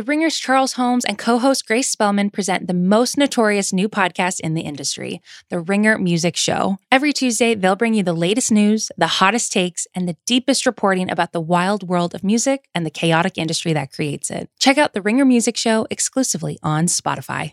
[0.00, 4.40] The Ringer's Charles Holmes and co host Grace Spelman present the most notorious new podcast
[4.40, 6.78] in the industry, The Ringer Music Show.
[6.90, 11.10] Every Tuesday, they'll bring you the latest news, the hottest takes, and the deepest reporting
[11.10, 14.48] about the wild world of music and the chaotic industry that creates it.
[14.58, 17.52] Check out The Ringer Music Show exclusively on Spotify.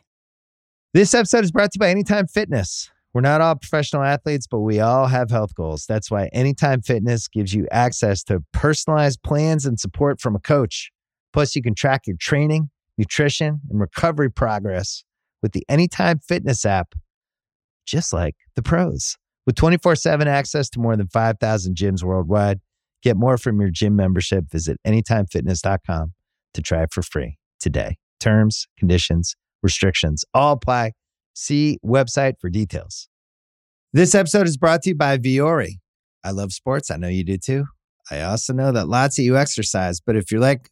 [0.93, 2.89] This episode is brought to you by Anytime Fitness.
[3.13, 5.85] We're not all professional athletes, but we all have health goals.
[5.85, 10.93] That's why Anytime Fitness gives you access to personalized plans and support from a coach.
[11.37, 15.03] Plus, you can track your training, nutrition, and recovery progress
[15.43, 16.95] with the Anytime Fitness app,
[17.85, 19.17] just like the pros.
[19.45, 22.59] With 24 7 access to more than 5,000 gyms worldwide,
[23.03, 24.45] get more from your gym membership.
[24.51, 26.13] Visit AnytimeFitness.com
[26.55, 27.97] to try it for free today.
[28.19, 30.93] Terms, conditions, restrictions all apply.
[31.35, 33.09] See website for details.
[33.93, 35.73] This episode is brought to you by Vuori.
[36.23, 36.89] I love sports.
[36.89, 37.65] I know you do too.
[38.09, 40.71] I also know that lots of you exercise, but if you're like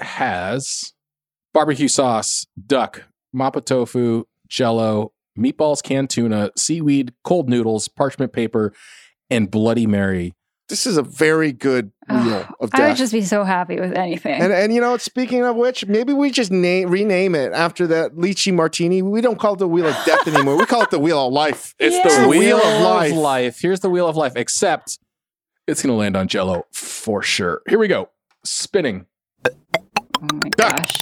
[0.00, 0.92] has
[1.54, 3.04] barbecue sauce, duck,
[3.34, 8.72] mapo tofu, jello, meatballs, canned tuna, seaweed, cold noodles, parchment paper,
[9.30, 10.34] and Bloody Mary.
[10.68, 12.80] This is a very good wheel of death.
[12.80, 14.38] I would just be so happy with anything.
[14.42, 18.16] and and you know, speaking of which, maybe we just name rename it after that
[18.16, 19.00] lychee martini.
[19.00, 20.58] We don't call it the wheel of death anymore.
[20.58, 21.74] We call it the wheel of life.
[21.78, 22.22] It's Yeah.
[22.22, 23.12] the Wheel wheel, of of life.
[23.14, 23.58] life.
[23.62, 24.98] Here's the wheel of life, except
[25.66, 27.62] it's going to land on jello for sure.
[27.66, 28.10] Here we go.
[28.44, 29.06] Spinning.
[30.22, 30.96] Oh my gosh.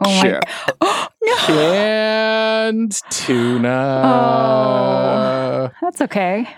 [0.00, 0.44] Oh my Shit.
[0.84, 1.36] Oh, no.
[1.46, 4.02] Canned tuna.
[4.04, 5.70] Oh.
[5.80, 6.48] That's okay.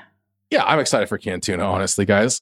[0.50, 2.41] Yeah, I'm excited for canned tuna, honestly, guys.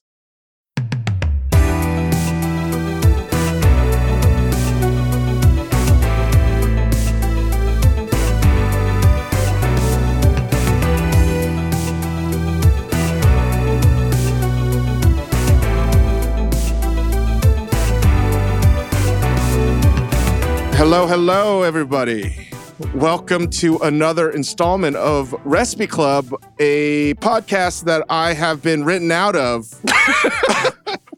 [20.85, 22.49] Hello, hello, everybody.
[22.93, 29.37] Welcome to another installment of Recipe Club, a podcast that I have been written out
[29.37, 29.73] of.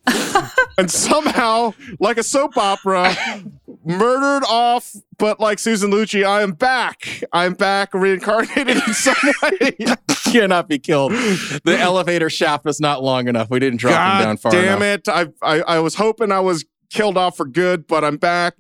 [0.78, 3.16] and somehow, like a soap opera,
[3.84, 7.24] murdered off, but like Susan Lucci, I am back.
[7.34, 9.78] I'm back reincarnated in some way.
[10.26, 11.12] Cannot be killed.
[11.12, 13.50] The elevator shaft was not long enough.
[13.50, 15.00] We didn't drop him God down far damn enough.
[15.00, 15.09] it.
[15.09, 18.53] I, I, I was hoping I was killed off for good, but I'm back.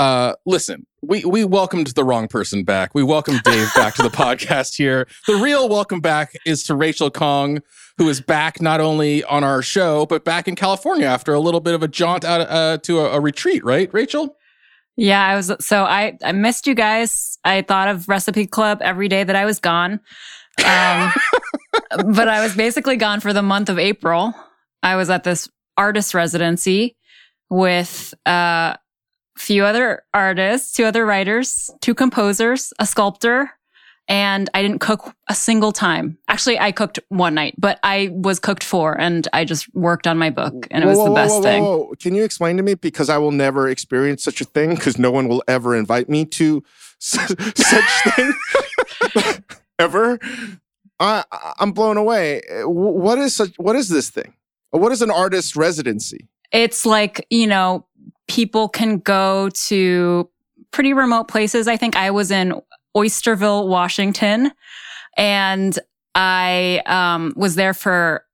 [0.00, 2.94] Uh, listen, we we welcomed the wrong person back.
[2.94, 5.06] We welcomed Dave back to the podcast here.
[5.26, 7.60] The real welcome back is to Rachel Khong,
[7.98, 11.60] who is back not only on our show but back in California after a little
[11.60, 13.62] bit of a jaunt out uh, to a, a retreat.
[13.62, 14.38] Right, Rachel?
[14.96, 17.38] Yeah, I was so I I missed you guys.
[17.44, 20.00] I thought of Recipe Club every day that I was gone.
[20.64, 21.12] Um,
[22.14, 24.34] but I was basically gone for the month of April.
[24.82, 25.46] I was at this
[25.76, 26.96] artist residency
[27.50, 28.30] with uh,
[28.70, 28.78] a
[29.36, 33.50] few other artists, two other writers, two composers, a sculptor,
[34.08, 36.18] and I didn't cook a single time.
[36.26, 40.18] Actually, I cooked one night, but I was cooked for and I just worked on
[40.18, 41.62] my book and it was Whoa, the best whoa, thing.
[41.62, 41.94] whoa, whoa.
[41.94, 42.74] Can you explain to me?
[42.74, 46.24] Because I will never experience such a thing because no one will ever invite me
[46.24, 46.64] to
[46.98, 47.32] such
[48.16, 48.32] thing
[49.78, 50.18] ever.
[50.98, 51.24] I,
[51.60, 52.42] I'm blown away.
[52.64, 53.54] What is such?
[53.58, 54.34] What is this thing?
[54.70, 56.28] What is an artist residency?
[56.52, 57.86] it's like you know
[58.30, 60.30] people can go to
[60.70, 61.66] pretty remote places.
[61.66, 62.54] I think i was in
[62.96, 64.52] oysterville washington
[65.16, 65.78] and
[66.14, 68.24] i um, was there for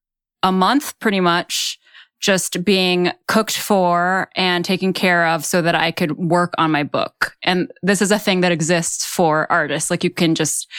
[0.42, 1.78] a month pretty much
[2.20, 6.82] just being cooked for and taken care of so that i could work on my
[6.82, 7.34] book.
[7.42, 9.90] And this is a thing that exists for artists.
[9.90, 10.70] Like you can just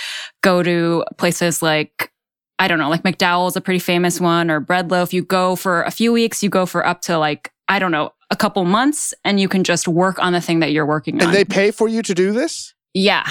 [0.41, 2.11] go to places like
[2.59, 5.13] I don't know, like MacDowell's a pretty famous one or Bread Loaf.
[5.13, 8.11] You go for a few weeks, you go for up to like, I don't know,
[8.29, 11.27] a couple months and you can just work on the thing that you're working on.
[11.27, 12.73] And they pay for you to do this?
[12.93, 13.27] yeah.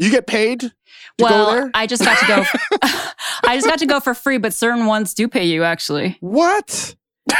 [0.00, 0.72] You get paid to
[1.18, 1.70] well, go there?
[1.74, 2.44] I just got to go.
[3.44, 6.16] I just got to go for free, but certain ones do pay you actually.
[6.20, 6.94] What?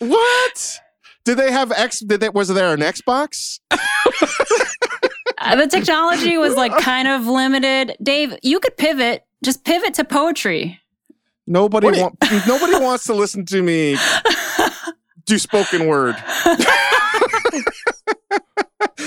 [0.00, 0.80] what?
[1.24, 2.00] Did they have X?
[2.00, 3.60] Did they, was there an Xbox?
[5.38, 7.96] Uh, the technology was like kind of limited.
[8.02, 9.24] Dave, you could pivot.
[9.44, 10.80] Just pivot to poetry.
[11.46, 12.16] Nobody want,
[12.46, 13.96] Nobody wants to listen to me
[15.26, 16.16] do spoken word.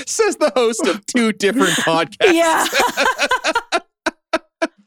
[0.06, 2.34] Says the host of two different podcasts.
[2.34, 2.66] yeah.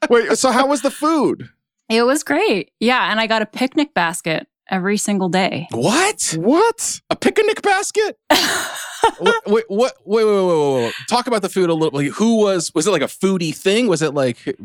[0.11, 1.49] Wait, so how was the food?
[1.89, 2.71] It was great.
[2.81, 3.11] Yeah.
[3.11, 5.69] And I got a picnic basket every single day.
[5.73, 6.37] What?
[6.39, 7.01] What?
[7.11, 8.17] A picnic basket?
[9.21, 9.95] wait, wait, what?
[10.05, 10.95] Wait, wait, wait, wait, wait.
[11.09, 11.99] Talk about the food a little.
[11.99, 12.73] Like, who was?
[12.75, 13.87] Was it like a foodie thing?
[13.87, 14.57] Was it like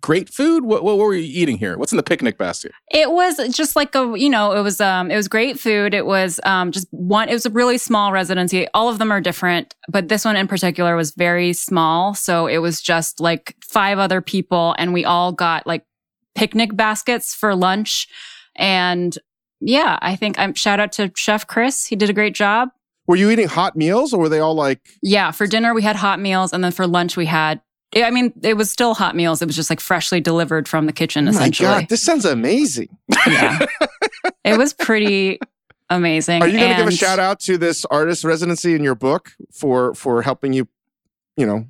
[0.00, 0.64] great food?
[0.64, 1.76] What, what were you eating here?
[1.76, 2.72] What's in the picnic basket?
[2.90, 5.94] It was just like a, you know, it was um it was great food.
[5.94, 8.66] It was um just one it was a really small residency.
[8.74, 12.58] All of them are different, but this one in particular was very small, so it
[12.58, 15.84] was just like five other people and we all got like
[16.34, 18.06] picnic baskets for lunch
[18.56, 19.18] and
[19.60, 21.86] yeah, I think I'm shout out to Chef Chris.
[21.86, 22.70] He did a great job.
[23.06, 25.96] Were you eating hot meals or were they all like, Yeah, for dinner we had
[25.96, 27.60] hot meals and then for lunch we had
[27.96, 29.40] I mean, it was still hot meals.
[29.40, 31.68] It was just like freshly delivered from the kitchen, oh my essentially.
[31.68, 32.88] God, this sounds amazing.
[33.26, 33.64] Yeah.
[34.44, 35.40] it was pretty
[35.88, 36.42] amazing.
[36.42, 39.32] Are you going to give a shout out to this artist residency in your book
[39.52, 40.68] for for helping you,
[41.38, 41.66] you know,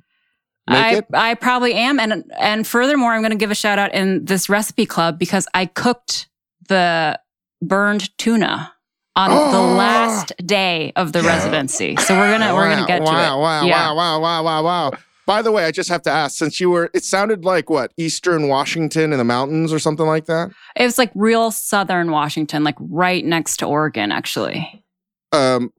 [0.67, 1.05] I, it?
[1.13, 1.99] I probably am.
[1.99, 5.65] And and furthermore, I'm gonna give a shout out in this recipe club because I
[5.65, 6.27] cooked
[6.67, 7.19] the
[7.61, 8.73] burned tuna
[9.15, 9.73] on the Oh.
[9.75, 11.95] last day of the residency.
[11.97, 13.41] So we're gonna we're gonna get wow, to it.
[13.41, 13.91] Wow, Yeah.
[13.91, 14.91] wow, wow, wow, wow, wow.
[15.25, 17.91] By the way, I just have to ask, since you were, it sounded like what,
[17.97, 20.49] Eastern Washington in the mountains or something like that?
[20.75, 24.83] It was like real southern Washington, like right next to Oregon, actually.
[25.31, 25.71] Um,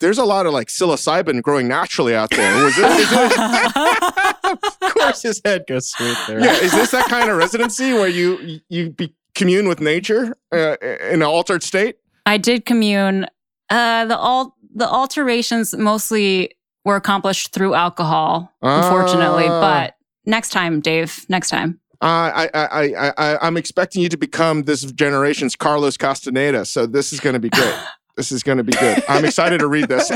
[0.00, 2.64] there's a lot of like psilocybin growing naturally out there.
[2.64, 4.18] Was it, is it
[4.82, 6.40] of course, his head goes straight there.
[6.40, 10.76] yeah, is this that kind of residency where you you be, commune with nature uh,
[10.82, 11.96] in an altered state?
[12.26, 13.26] I did commune.
[13.70, 19.46] Uh, the all the alterations mostly were accomplished through alcohol, unfortunately.
[19.48, 19.60] Ah.
[19.60, 19.96] But
[20.26, 21.24] next time, Dave.
[21.28, 21.80] Next time.
[22.00, 26.64] Uh, I, I, I, I, I'm expecting you to become this generation's Carlos Castaneda.
[26.64, 27.74] So this is going to be great.
[28.16, 29.02] this is going to be good.
[29.08, 30.12] I'm excited to read this.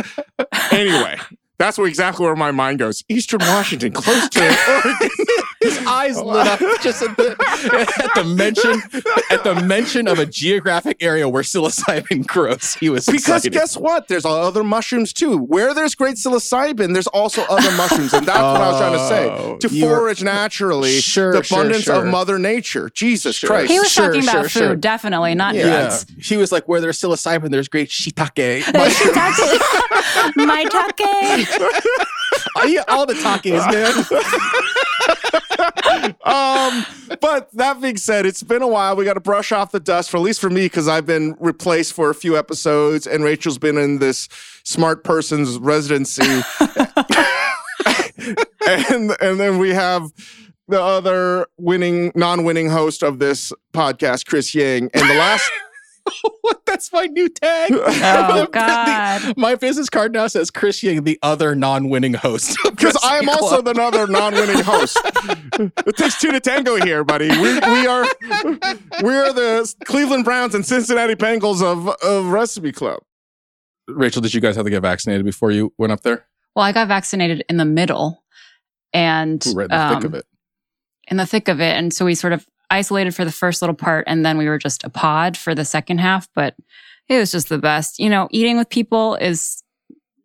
[0.71, 1.19] Anyway,
[1.59, 3.05] that's where exactly where my mind goes.
[3.09, 4.41] Eastern Washington, close to
[4.85, 5.11] Oregon.
[5.63, 6.25] His eyes oh.
[6.25, 7.31] lit up just at the
[8.03, 8.83] at the mention
[9.31, 12.75] at the mention of a geographic area where psilocybin grows.
[12.75, 13.53] He was Because excited.
[13.53, 14.09] guess what?
[14.09, 15.39] There's other mushrooms too.
[15.39, 18.99] Where there's great psilocybin, there's also other mushrooms, and that's what I was trying to
[19.03, 19.69] Oh, say.
[19.69, 22.07] To forage naturally, Sure, the sure, abundance of.
[22.07, 22.91] Mother Nature.
[22.93, 23.49] Jesus Sure.
[23.49, 23.71] Christ!
[23.73, 24.77] He was Sure, talking about sure, food, sure.
[24.77, 26.07] definitely, not yeah, drugs.
[26.21, 28.63] he was like, where there's psilocybin, there's great shiitake.
[30.37, 31.49] My take.
[32.57, 33.93] I eat all the takes, man.
[36.25, 36.87] Um,
[37.21, 38.97] but that being said, it's been a while.
[38.97, 41.37] We got to brush off the dust, for at least for me, because I've been
[41.41, 44.29] replaced for a few episodes, and Rachel's been in this
[44.65, 46.23] smart person's residency.
[48.67, 50.11] and and then we have
[50.69, 55.51] the other winning, non-winning host of this podcast, Chris Ying, and the last.
[56.41, 56.63] what?
[56.67, 57.73] That's my new tag.
[58.05, 59.37] Oh The- God.
[59.37, 62.57] My business card now says Chris Ying, the other non-winning host.
[62.65, 64.99] Because I am Recipe also the other non-winning host.
[65.59, 67.29] it takes two to tango here, buddy.
[67.29, 68.05] We, we are
[69.03, 73.01] we are the Cleveland Browns and Cincinnati Bengals of of Recipe Club.
[73.89, 76.27] Rachel, did you guys have to get vaccinated before you went up there?
[76.55, 78.23] Well, I got vaccinated in the middle,
[78.93, 80.25] and Ooh, right in the thick um, of it.
[81.09, 81.77] in the thick of it.
[81.77, 84.59] And so we sort of isolated for the first little part and then we were
[84.59, 86.57] just a pod for the second half, but
[87.09, 87.99] it was just the best.
[87.99, 89.63] You know, eating with people is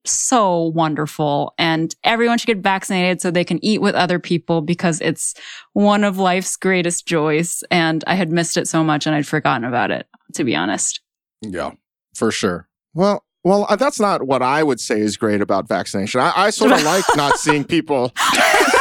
[0.05, 5.01] so wonderful and everyone should get vaccinated so they can eat with other people because
[5.01, 5.33] it's
[5.73, 7.63] one of life's greatest joys.
[7.69, 11.01] And I had missed it so much and I'd forgotten about it, to be honest.
[11.41, 11.71] Yeah,
[12.15, 12.69] for sure.
[12.93, 16.21] Well, well, uh, that's not what I would say is great about vaccination.
[16.21, 18.13] I, I sort of like not seeing people.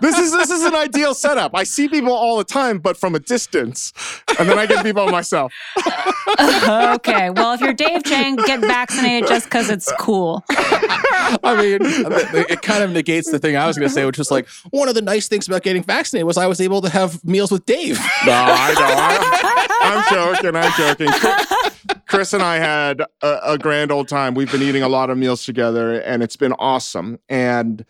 [0.00, 1.54] this is this is an ideal setup.
[1.54, 3.92] I see people all the time, but from a distance,
[4.38, 5.52] and then I get people myself.
[6.40, 7.30] okay.
[7.30, 10.44] Well, if you're Dave Chang, get vaccinated just because it's cool.
[10.48, 14.18] I mean, it it kind of negates the thing I was going to say, which
[14.18, 16.88] was like one of the nice things about getting vaccinated was I was able to
[16.88, 17.98] have meals with Dave.
[18.26, 19.62] No, I know.
[19.82, 20.56] I, am joking.
[20.56, 21.08] I'm joking.
[21.12, 24.34] Chris, Chris and I had a, a grand old time.
[24.34, 27.18] We've been eating a lot of meals together, and it's been awesome.
[27.28, 27.84] And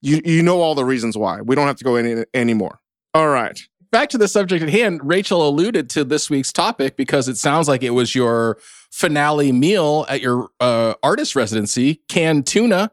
[0.00, 1.40] you you know all the reasons why.
[1.40, 2.80] We don't have to go any anymore.
[3.14, 3.58] All right.
[3.90, 7.68] back to the subject at hand, Rachel alluded to this week's topic because it sounds
[7.68, 8.58] like it was your
[8.90, 12.90] finale meal at your uh, artist residency, canned tuna.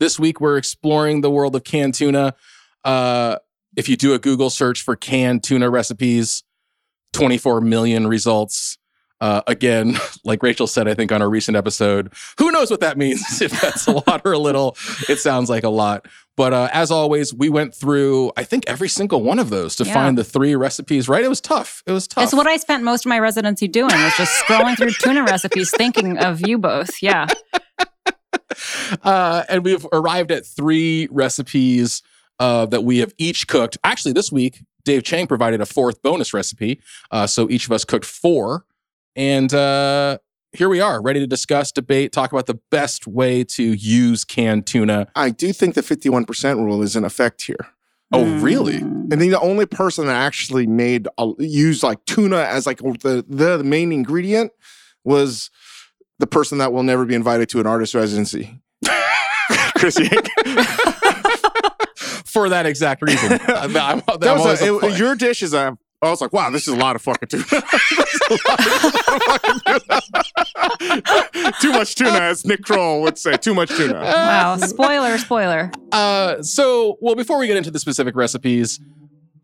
[0.00, 2.34] This week, we're exploring the world of canned tuna.
[2.84, 3.36] Uh,
[3.76, 6.42] if you do a Google search for canned tuna recipes,
[7.12, 8.78] 24 million results.
[9.22, 12.98] Uh, again, like Rachel said, I think on a recent episode, who knows what that
[12.98, 13.22] means?
[13.40, 14.76] if that's a lot or a little,
[15.08, 16.06] it sounds like a lot.
[16.36, 19.84] But uh, as always, we went through, I think, every single one of those to
[19.84, 19.94] Yeah.
[19.94, 21.22] find the three recipes, right?
[21.22, 21.84] It was tough.
[21.86, 22.24] It was tough.
[22.24, 25.70] It's what I spent most of my residency doing was just scrolling through tuna recipes,
[25.70, 26.90] thinking of you both.
[27.00, 27.28] Yeah.
[29.02, 32.02] uh, and we've arrived at three recipes
[32.40, 33.78] uh, that we have each cooked.
[33.84, 36.80] Actually, this week, Dave Chang provided a fourth bonus recipe.
[37.10, 38.64] Uh, so each of us cooked four.
[39.16, 40.18] And uh,
[40.52, 44.66] here we are, ready to discuss, debate, talk about the best way to use canned
[44.66, 45.08] tuna.
[45.14, 47.68] I do think the 51% rule is in effect here.
[48.14, 48.80] Oh, really?
[48.80, 49.12] Mm.
[49.12, 53.24] I think the only person that actually made a, used like tuna as like the,
[53.26, 54.52] the main ingredient
[55.04, 55.50] was
[56.18, 58.60] the person that will never be invited to an artist residency.
[59.76, 60.28] Chris Yank.
[62.26, 63.28] For that exact reason.
[63.46, 65.76] That- I'm- that That was was a- a it- your dish is a.
[66.02, 67.44] I was like, wow, this is a lot of fucking tuna.
[67.52, 69.44] This is a lot of- a lot
[69.90, 71.52] of fucking tuna.
[71.60, 73.36] Too much tuna, as Nick Kroll would say.
[73.36, 73.94] Too much tuna.
[74.00, 74.56] Wow.
[74.56, 75.70] Spoiler, spoiler.
[75.92, 78.80] Uh, so, well, before we get into the specific recipes,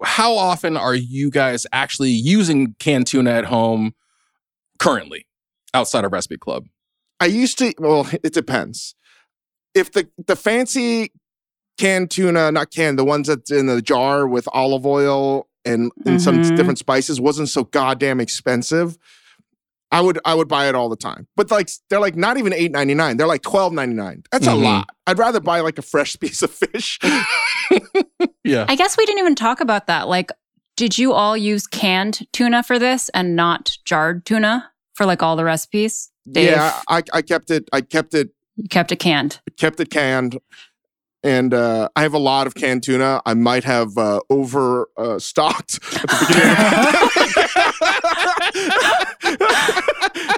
[0.03, 3.95] how often are you guys actually using canned tuna at home
[4.79, 5.27] currently
[5.75, 6.65] outside of Recipe Club?
[7.21, 7.73] I used to.
[7.79, 8.95] Well, it depends.
[9.75, 11.13] If the the fancy
[11.79, 16.21] canned tuna, not canned, the ones that's in the jar with olive oil and, and
[16.23, 16.57] some Mhm.
[16.57, 18.97] different spices wasn't so goddamn expensive.
[19.91, 21.27] I would I would buy it all the time.
[21.35, 23.17] But like they're like not even eight ninety nine.
[23.17, 24.23] They're like twelve ninety nine.
[24.31, 24.53] That's Mhm.
[24.53, 24.89] a lot.
[25.07, 26.99] I'd rather buy like a fresh piece of fish.
[28.45, 28.65] Yeah.
[28.69, 30.09] I guess we didn't even talk about that.
[30.09, 30.31] Like,
[30.77, 35.37] did you all use canned tuna for this and not jarred tuna for like all
[35.37, 36.11] the recipes?
[36.31, 37.69] Dave, Yeah, I, I kept it.
[37.73, 39.41] I kept it you kept it canned.
[39.59, 40.39] kept it canned.
[41.25, 43.21] And uh, I have a lot of canned tuna.
[43.27, 46.55] I might have uh, over uh, stocked at the beginning.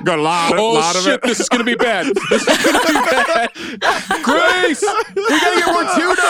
[0.05, 1.23] Got a lot, oh, lot of shit, it.
[1.23, 2.07] this is going to be bad.
[2.31, 3.51] This is going to be bad.
[4.23, 4.83] Grace,
[5.15, 6.27] we got to get more tuna.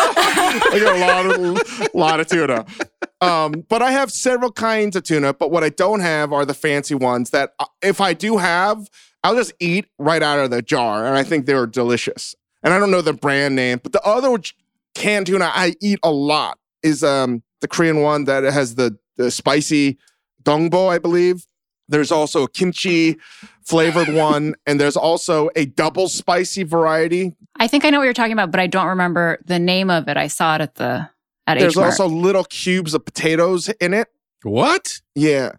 [0.73, 2.67] I got a lot of lot of tuna.
[3.21, 5.35] Um, but I have several kinds of tuna.
[5.35, 8.89] But what I don't have are the fancy ones that, uh, if I do have,
[9.23, 12.35] I'll just eat right out of the jar, and I think they're delicious.
[12.63, 14.53] And I don't know the brand name, but the other j-
[14.95, 19.31] canned tuna I eat a lot is um the Korean one that has the the
[19.31, 19.99] spicy
[20.43, 21.47] dongbo, I believe.
[21.89, 23.17] There's also a kimchi
[23.65, 27.35] flavored one, and there's also a double spicy variety.
[27.59, 30.09] I think I know what you're talking about, but I don't remember the name of
[30.09, 30.17] it.
[30.17, 31.09] I saw it at the
[31.47, 31.87] at There's H Mart.
[31.91, 34.07] also little cubes of potatoes in it.
[34.43, 35.01] What?
[35.15, 35.53] Yeah.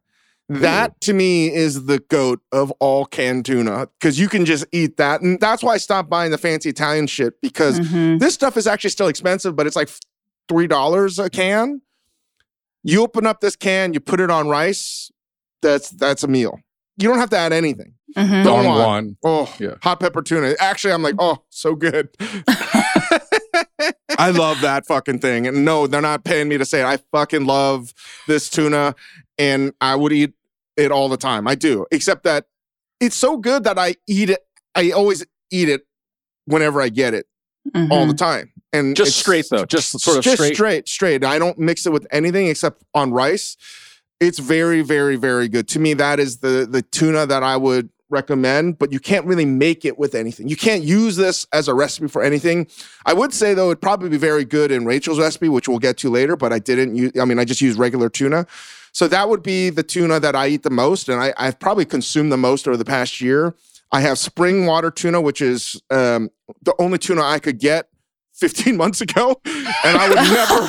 [0.59, 4.97] That to me is the goat of all canned tuna because you can just eat
[4.97, 5.21] that.
[5.21, 8.19] And that's why I stopped buying the fancy Italian shit because Mhm.
[8.19, 9.89] this stuff is actually still expensive, but it's like
[10.49, 11.81] $3 a can.
[12.83, 15.11] You open up this can, you put it on rice,
[15.61, 16.59] that's that's a meal.
[16.97, 17.93] You don't have to add anything.
[18.17, 18.43] Mhm.
[18.43, 18.77] Don't Don.
[18.77, 19.17] Juan.
[19.23, 19.75] Oh, Yeah.
[19.81, 20.55] hot pepper tuna.
[20.59, 22.09] Actually, I'm like, oh, so good.
[24.17, 25.47] I love that fucking thing.
[25.47, 26.85] And no, they're not paying me to say it.
[26.85, 27.93] I fucking love
[28.27, 28.95] this tuna
[29.39, 30.33] and I would eat
[30.77, 31.47] it all the time.
[31.47, 31.85] I do.
[31.91, 32.45] Except that
[32.99, 34.39] it's so good that I eat it.
[34.75, 35.85] I always eat it
[36.45, 37.25] whenever I get it
[37.75, 38.17] all the Mhm.
[38.17, 38.51] time.
[38.73, 39.65] And Just straight, though.
[39.65, 40.55] Just sort of just straight.
[40.55, 41.25] straight, straight.
[41.25, 43.57] I don't mix it with anything except on rice.
[44.21, 45.67] It's very, very, very good.
[45.69, 49.45] To me, that is the the tuna that I would recommend, but you can't really
[49.45, 50.47] make it with anything.
[50.47, 52.67] You can't use this as a recipe for anything.
[53.05, 55.97] I would say though, it'd probably be very good in Rachel's recipe, which we'll get
[55.99, 58.47] to later, but I didn't use I mean, I just used regular tuna.
[58.93, 61.85] So that would be the tuna that I eat the most, and I, I've probably
[61.85, 63.55] consumed the most over the past year.
[63.91, 66.29] I have spring water tuna, which is um,
[66.61, 67.87] the only tuna I could get
[68.35, 70.67] 15 months ago, and I would never,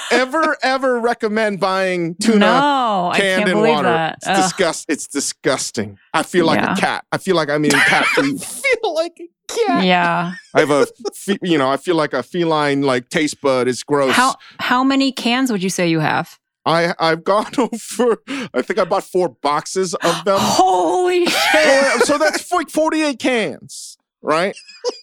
[0.10, 3.88] ever, ever recommend buying tuna No, I canned can't in water.
[3.88, 4.18] that.
[4.26, 4.86] It's disgust.
[4.88, 5.98] It's disgusting.
[6.12, 6.74] I feel like Yeah.
[6.74, 7.04] a cat.
[7.12, 8.42] I feel like I'm eating cat food.
[8.42, 9.84] feel like a cat.
[9.84, 10.32] yeah.
[10.54, 13.82] I have a, fe- you know, I feel like a feline like taste bud is
[13.82, 14.14] gross.
[14.14, 16.38] How how many cans would you say you have?
[16.66, 18.22] I I've gone over.
[18.54, 20.38] I think I bought four boxes of them.
[20.40, 21.92] Holy shit.
[22.00, 24.56] so, so that's like 48 cans, right?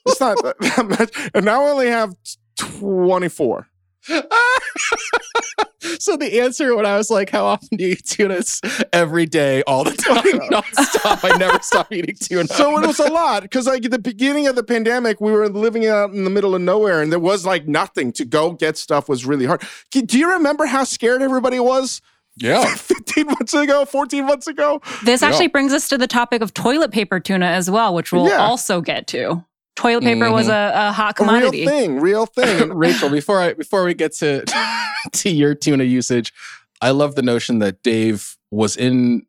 [0.06, 1.32] It's not that much.
[1.34, 2.16] And now I only have
[2.58, 3.68] 24.
[6.00, 8.62] so the answer when I was like, "How often do you eat tuna?" It's
[8.94, 11.30] every day, all the time, nonstop.
[11.30, 12.48] I never stop eating tuna.
[12.48, 15.50] So it was a lot because like at the beginning of the pandemic, we were
[15.50, 18.78] living out in the middle of nowhere, and there was like nothing to go get
[18.78, 19.62] stuff was really hard.
[19.92, 22.02] Do you remember how scared everybody was?
[22.38, 24.82] yeah, 15 months ago, 14 months ago.
[25.04, 25.28] This Yeah.
[25.28, 28.38] actually brings us to the topic of toilet paper tuna as well, which we'll Yeah.
[28.38, 29.44] also get to.
[29.76, 30.78] Toilet paper was mm-hmm.
[30.78, 32.74] a, a hot A real thing, real thing.
[32.74, 33.10] Rachel.
[33.10, 34.44] Before I before we get to
[35.14, 36.34] to your tuna usage,
[36.82, 39.26] I love the notion that Dave was in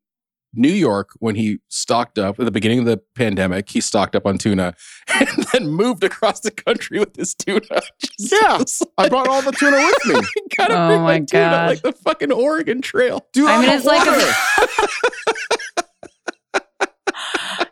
[0.54, 3.70] New York when he stocked up at the beginning of the pandemic.
[3.70, 4.74] He stocked up on tuna
[5.14, 7.60] and then moved across the country with his tuna.
[8.00, 8.58] Just- Yeah.
[8.58, 10.20] just I brought all the tuna with me.
[10.58, 11.68] gotta Oh bring my my tuna God.
[11.68, 13.24] like the fucking Oregon Trail.
[13.32, 14.20] Dude, I mean, I'm it's like water.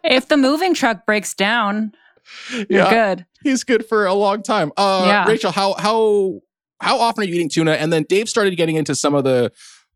[0.05, 1.93] if the moving truck breaks down,
[2.69, 3.27] you're good.
[3.43, 4.73] he's good for a long time.
[4.77, 5.27] Uh, Yeah.
[5.29, 6.41] Rachel, how how
[6.81, 7.73] how often are you eating tuna?
[7.73, 9.53] And then Dave started getting into some of the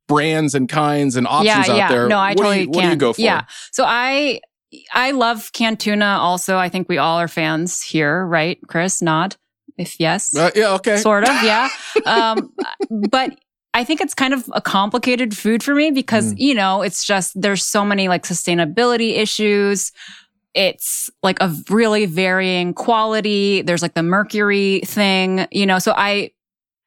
[0.07, 1.88] brands and kinds and options yeah, out yeah.
[1.88, 2.09] there.
[2.09, 2.75] No, I what totally do you, can.
[2.75, 3.21] What do you go for?
[3.21, 3.45] Yeah.
[3.73, 4.40] So I
[4.93, 6.57] I love canned tuna also.
[6.59, 8.59] I think we all are fans here, right?
[8.69, 9.37] Chris, nod.
[9.78, 10.37] If yes.
[10.37, 10.75] Uh, yeah.
[10.75, 10.99] Okay.
[10.99, 11.69] Sort of, yeah.
[12.07, 12.52] um,
[13.09, 13.37] but
[13.73, 16.38] I think it's kind of a complicated food for me because, Mm.
[16.38, 19.90] you know, it's just there's so many like sustainability issues.
[20.54, 23.62] It's like a really varying quality.
[23.62, 25.78] There's like the mercury thing, you know.
[25.78, 26.30] So I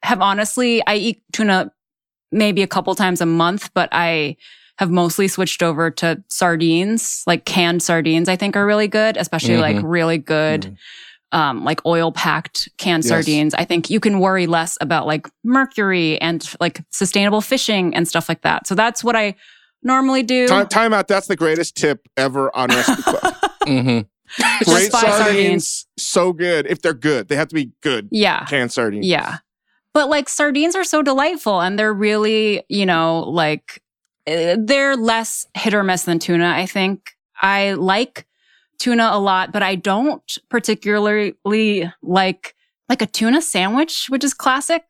[0.04, 1.72] have honestly, I eat tuna
[2.32, 4.38] maybe a couple times a month, but I
[4.78, 9.58] have mostly switched over to sardines, like canned sardines, I think are really good, especially
[9.58, 10.78] like really good
[11.32, 13.10] um, like oil packed canned Yes.
[13.10, 18.08] sardines, I think you can worry less about like mercury and like sustainable fishing and
[18.08, 18.68] stuff like that.
[18.68, 19.36] So that's what I
[19.84, 20.48] normally do.
[20.48, 21.08] Time, time out.
[21.08, 23.34] That's the greatest tip ever on Recipe Club.
[23.66, 24.00] hmm
[24.66, 25.88] Great sardines, sardines.
[25.98, 26.68] so good.
[26.68, 28.10] If they're good, they have to be good.
[28.12, 28.46] yeah.
[28.46, 29.06] Canned sardines.
[29.06, 29.38] Yeah.
[29.94, 33.82] But like sardines are so delightful and they're really, you know, like
[34.28, 37.12] eh, they're less hit or miss than tuna, I think.
[37.42, 38.28] I like
[38.80, 41.34] tuna a lot, but I don't particularly
[42.04, 42.54] like
[42.90, 44.84] like a tuna sandwich, which is classic.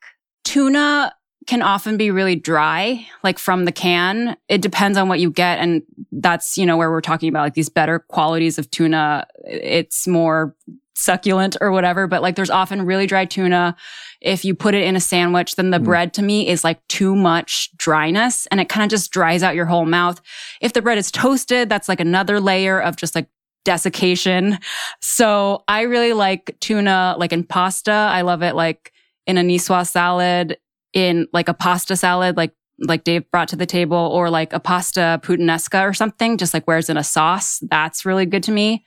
[0.43, 1.13] Tuna
[1.47, 4.35] can often be really dry, like from the can.
[4.49, 5.59] It depends on what you get.
[5.59, 9.25] And that's, you know, where we're talking about like these better qualities of tuna.
[9.45, 10.55] It's more
[10.93, 13.75] succulent or whatever, but like there's often really dry tuna.
[14.19, 15.83] If you put it in a sandwich, then the Mm.
[15.85, 19.55] bread to me is like too much dryness and it kind of just dries out
[19.55, 20.19] your whole mouth.
[20.59, 23.27] If the bread is toasted, that's like another layer of just like
[23.63, 24.57] desiccation.
[25.01, 27.91] So I really like tuna like in pasta.
[27.91, 28.91] I love it like
[29.27, 30.57] in a niçoise salad,
[30.97, 34.59] in like a pasta salad, like like Dave brought to the table, or like a
[34.59, 37.59] pasta puttanesca or something, just like where it's in a sauce.
[37.69, 38.83] That's really good to me.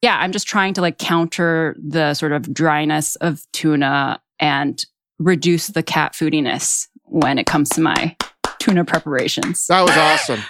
[0.00, 4.82] Yeah, I'm just trying to like counter the sort of dryness of tuna and
[5.18, 8.16] reduce the cat foodiness when it comes to my
[8.58, 9.66] tuna preparations.
[9.66, 10.40] That was awesome.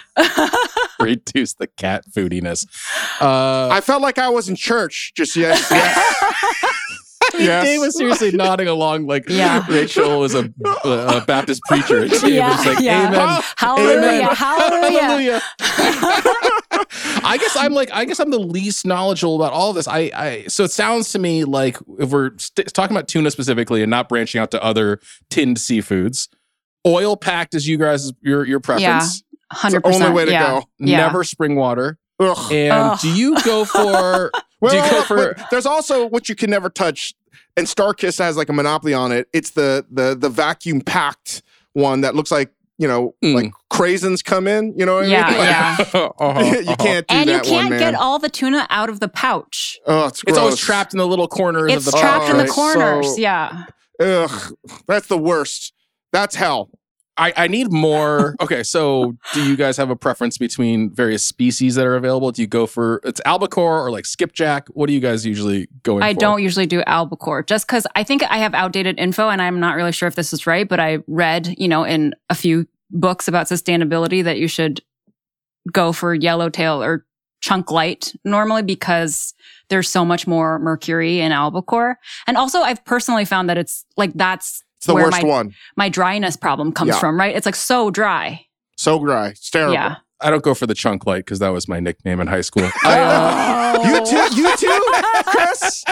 [1.05, 2.65] Reduce the cat foodiness.
[3.19, 5.11] Uh, I felt like I was in church.
[5.15, 6.79] Just yes, yes.
[7.33, 7.63] I mean, Yes.
[7.65, 9.65] Dave was seriously nodding along like Yeah.
[9.69, 10.51] Rachel was a,
[10.85, 11.99] a Baptist preacher.
[12.03, 13.07] And Dave Yeah, was like, yeah.
[13.07, 13.43] Amen.
[13.57, 14.35] Hallelujah, Amen.
[14.35, 15.41] hallelujah.
[17.25, 19.87] I guess I'm like I guess I'm the least knowledgeable about all of this.
[19.87, 23.81] I, I so it sounds to me like if we're st- talking about tuna specifically
[23.81, 26.27] and not branching out to other tinned seafoods,
[26.85, 29.23] oil packed is you guys your your preference.
[29.23, 30.03] Yeah, Hundred It's the percent.
[30.05, 30.47] only way to yeah.
[30.47, 30.63] go.
[30.79, 30.97] Yeah.
[30.97, 31.97] Never spring water.
[32.19, 32.51] Ugh.
[32.51, 32.99] And Ugh.
[33.01, 36.49] do you go for Well, do you go for but there's also what you can
[36.49, 37.13] never touch,
[37.57, 39.27] and StarKist has like a monopoly on it.
[39.33, 41.41] It's the the the vacuum packed
[41.73, 43.35] one that looks like you know Mm.
[43.35, 44.73] like craisins come in.
[44.77, 45.39] You know what Yeah, I mean?
[45.39, 46.09] Like, yeah.
[46.19, 46.75] Uh-huh, you uh-huh.
[46.77, 47.79] can't do and you that one, can't man.
[47.79, 49.79] get all the tuna out of the pouch.
[49.87, 52.37] oh, it's, It's always trapped in the little corners It's of the trapped pouch, in
[52.37, 52.49] the right?
[52.49, 53.17] So- corners.
[53.19, 53.63] yeah.
[53.99, 54.53] Ugh,
[54.87, 55.73] that's the worst.
[56.11, 56.69] That's hell.
[57.17, 58.35] I, I need more.
[58.43, 62.31] Okay, so do you guys have a preference between various species that are available?
[62.31, 64.67] Do you go for it's albacore or like skipjack?
[64.69, 66.19] What do you guys usually go in I for?
[66.19, 69.75] don't usually do albacore just because I think I have outdated info and I'm not
[69.75, 73.29] really sure if this is right, but I read, you know, in a few books
[73.29, 74.81] about sustainability that you should
[75.71, 77.05] go for yellowtail or
[77.41, 79.33] chunk light normally because
[79.69, 81.97] there's so much more mercury in albacore.
[82.27, 85.55] And also I've personally found that it's like that's It's the where worst my, one.
[85.77, 86.99] my dryness problem comes Yeah.
[86.99, 87.33] from, right?
[87.33, 88.45] It's like so dry.
[88.75, 89.27] So dry.
[89.29, 89.75] It's terrible.
[89.75, 89.95] Yeah.
[90.19, 92.69] I don't go for the chunk light because that was my nickname in high school.
[92.83, 94.35] I, uh, You too.
[94.41, 94.81] You too,
[95.25, 95.85] Chris.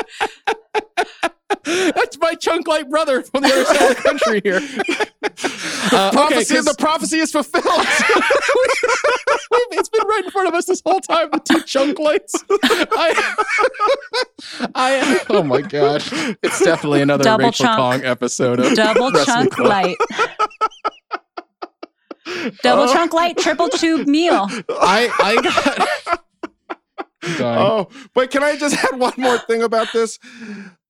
[1.63, 4.62] that's my chunk light brother from the other side of the country here.
[5.93, 7.63] Uh, okay, the prophecy is fulfilled.
[9.71, 11.29] it's been right in front of us this whole time.
[11.31, 12.34] The two chunk lights.
[12.49, 13.36] I,
[14.73, 16.10] I, oh my gosh,
[16.41, 18.03] it's definitely another Double Rachel chunk.
[18.03, 19.67] Khong episode of Double Recipe chunk Club.
[19.67, 19.97] light.
[22.63, 22.93] Double Oh.
[22.93, 24.47] chunk light, triple tube meal.
[24.69, 26.23] I I got.
[27.23, 27.60] I'm dying.
[27.60, 30.19] Oh, but can I just add one more thing about this?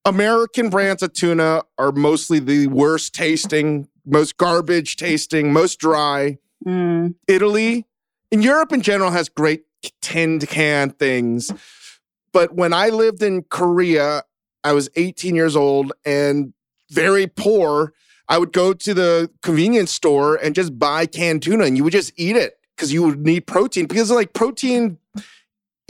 [0.05, 6.37] American brands of tuna are mostly the worst tasting, most garbage tasting, most dry.
[6.65, 7.15] Mm.
[7.27, 7.85] Italy,
[8.31, 9.63] in Europe in general, has great
[10.01, 11.51] tinned can things.
[12.33, 14.23] But when I lived in Korea,
[14.63, 16.53] I was 18 years old and
[16.89, 17.93] very poor.
[18.27, 21.93] I would go to the convenience store and just buy canned tuna and you would
[21.93, 23.85] just eat it because you would need protein.
[23.85, 24.97] Because like protein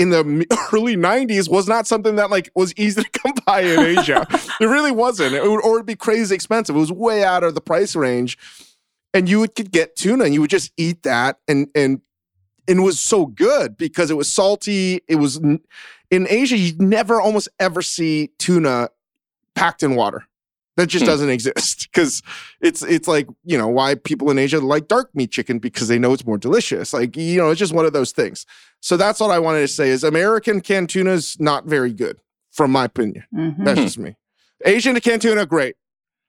[0.02, 3.80] in the early 90s was not something that like was easy to come by in
[3.80, 4.26] Asia.
[4.60, 5.36] it really wasn't.
[5.36, 6.76] It would, or it'd be crazy expensive.
[6.76, 8.38] It was way out of the price range.
[9.14, 12.02] And you would could get tuna and you would just eat that and and
[12.68, 15.02] and it was so good because it was salty.
[15.08, 18.90] It was in Asia, you never almost ever see tuna
[19.54, 20.26] packed in water.
[20.78, 21.10] That just Hmm.
[21.12, 22.22] doesn't exist because
[22.62, 26.00] it's it's like you know why people in Asia like dark meat chicken because they
[26.00, 26.94] know it's more delicious.
[26.94, 28.46] Like you know, it's just one of those things.
[28.80, 32.20] So that's what I wanted to say is American canned tuna is not very good,
[32.52, 33.26] from my opinion.
[33.36, 33.66] Mhm.
[33.66, 34.16] That's just me.
[34.66, 35.76] Asian canned tuna, great.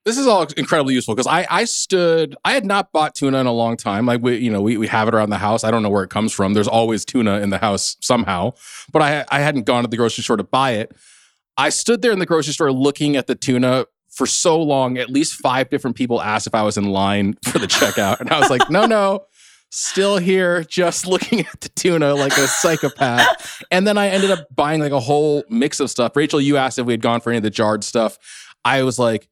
[0.04, 3.46] this is all incredibly useful because I I stood I had not bought tuna in
[3.46, 4.04] a long time.
[4.06, 5.62] Like we you know we we have it around the house.
[5.62, 6.54] I don't know where it comes from.
[6.54, 8.54] There's always tuna in the house somehow,
[8.92, 10.90] but I I hadn't gone to the grocery store to buy it.
[11.56, 14.98] I stood there in the grocery store looking at the tuna for so long.
[14.98, 18.30] At least five different people asked if I was in line for the checkout, and
[18.30, 19.24] I was like, no, no.
[19.74, 23.62] Still here, just looking at the tuna like a psychopath.
[23.70, 26.14] And then I ended up buying like a whole mix of stuff.
[26.14, 28.18] Rachel, you asked if we had gone for any of the jarred stuff.
[28.64, 29.28] I was like,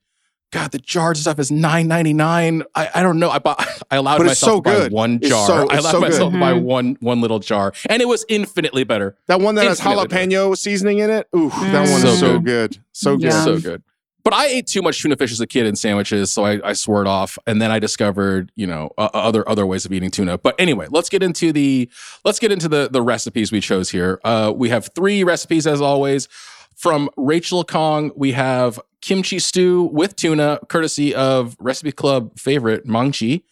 [0.51, 2.65] God, the jarred stuff is nine ninety nine.
[2.75, 3.31] I, I don't know.
[3.31, 3.65] I bought.
[3.91, 4.93] I allowed But it's myself so to buy good.
[4.93, 5.47] one It's jar.
[5.47, 6.11] so- I it's allowed so good.
[6.11, 6.63] myself to buy Mhm.
[6.63, 9.17] one one little jar, and it was infinitely better.
[9.27, 10.27] That one that has Infinitely better.
[10.31, 11.29] jalapeno seasoning in it.
[11.37, 11.93] Ooh, that Mm.
[11.93, 12.45] one So is so good.
[12.45, 12.79] good.
[12.93, 13.25] So good.
[13.25, 13.45] Yeah.
[13.45, 13.83] So good.
[14.23, 16.73] But I ate too much tuna fish as a kid in sandwiches, so I, I
[16.75, 17.39] swore it off.
[17.47, 20.39] And then I discovered, you know, uh, other other ways of eating tuna.
[20.39, 21.89] But anyway, let's get into the
[22.25, 24.21] let's get into the the recipes we chose here.
[24.25, 26.29] Uh, we have three recipes as always.
[26.77, 33.43] From Rachel Khong, we have kimchi stew with tuna, courtesy of Recipe Club favorite Maangchi,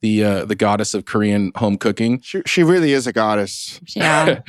[0.00, 2.20] the uh, the goddess of Korean home cooking.
[2.20, 3.80] She, she really is a goddess.
[3.94, 4.40] Yeah.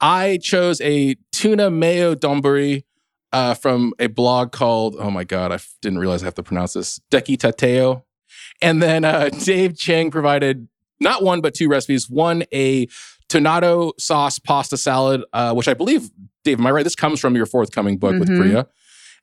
[0.00, 2.84] I chose a tuna mayo donburi
[3.32, 6.42] uh, from a blog called, oh my God, I f- didn't realize I have to
[6.42, 8.02] pronounce this, Deki Tateo.
[8.62, 10.68] And then uh, Dave Chang provided
[11.00, 12.08] not one, but two recipes.
[12.10, 12.86] One, a
[13.28, 16.10] tonnato sauce pasta salad, uh, which I believe,
[16.44, 16.84] Dave, am I right?
[16.84, 18.38] This comes from your forthcoming book with Mhm.
[18.40, 18.66] Priya.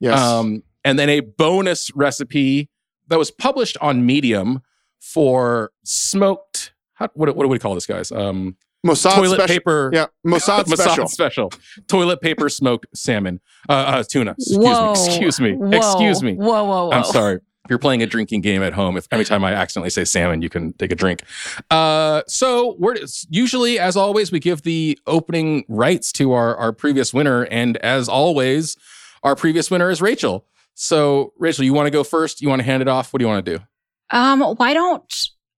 [0.00, 0.18] Yes.
[0.18, 2.70] Um, and then a bonus recipe
[3.08, 4.62] that was published on Medium
[5.00, 8.10] for smoked, how, what, what do we call this, guys?
[8.12, 9.46] Um, Mossad toilet special.
[9.46, 9.90] paper.
[9.92, 11.08] Yeah, Mossad, Mossad special.
[11.08, 11.52] special.
[11.88, 13.40] Toilet paper smoked salmon.
[13.68, 14.32] Uh, uh tuna.
[14.32, 14.84] Excuse Whoa.
[14.84, 15.06] me.
[15.06, 15.52] Excuse me.
[15.54, 15.70] Whoa.
[15.70, 16.34] Excuse me.
[16.34, 16.90] Whoa, whoa, whoa.
[16.92, 17.36] I'm sorry.
[17.66, 20.40] If you're playing a drinking game at home, if every time I accidentally say salmon,
[20.40, 21.24] you can take a drink.
[21.68, 22.94] Uh, so we're
[23.28, 28.08] usually, as always, we give the opening rights to our our previous winner, and as
[28.08, 28.76] always,
[29.24, 30.46] our previous winner is Rachel.
[30.74, 32.40] So Rachel, you want to go first?
[32.40, 33.12] You want to hand it off?
[33.12, 33.64] What do you want to do?
[34.10, 35.12] Um, why don't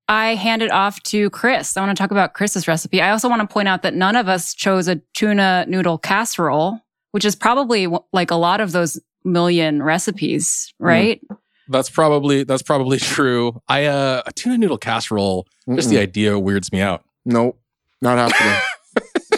[0.09, 1.77] I hand it off to Chris?
[1.77, 3.03] I want to talk about Chris's recipe.
[3.03, 6.81] I also want to point out that none of us chose a tuna noodle casserole,
[7.12, 11.21] which is probably like a lot of those million recipes, right?
[11.68, 13.61] That's probably that's probably true.
[13.68, 15.47] I uh, a tuna noodle casserole.
[15.75, 17.05] Just the idea weirds me out.
[17.27, 17.61] Nope,
[18.01, 18.59] not happening.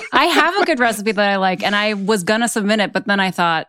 [0.13, 3.07] I have a good recipe that I like, and I was gonna submit it, but
[3.07, 3.67] then I thought,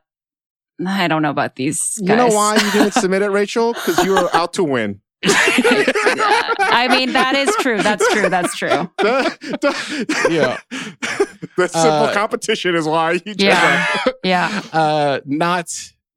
[0.85, 1.97] I don't know about these.
[1.97, 2.09] Guys.
[2.09, 3.73] you know why you didn't submit it, Rachel?
[3.73, 5.00] Because you were out to win.
[5.23, 7.81] I mean, that is true.
[7.81, 8.29] That's true.
[8.29, 8.69] That's true.
[8.97, 10.57] The, the- Yeah.
[11.57, 13.87] the simple Uh, competition is why you chose Yeah.
[14.05, 14.13] that.
[14.23, 14.61] Yeah.
[14.73, 15.67] uh not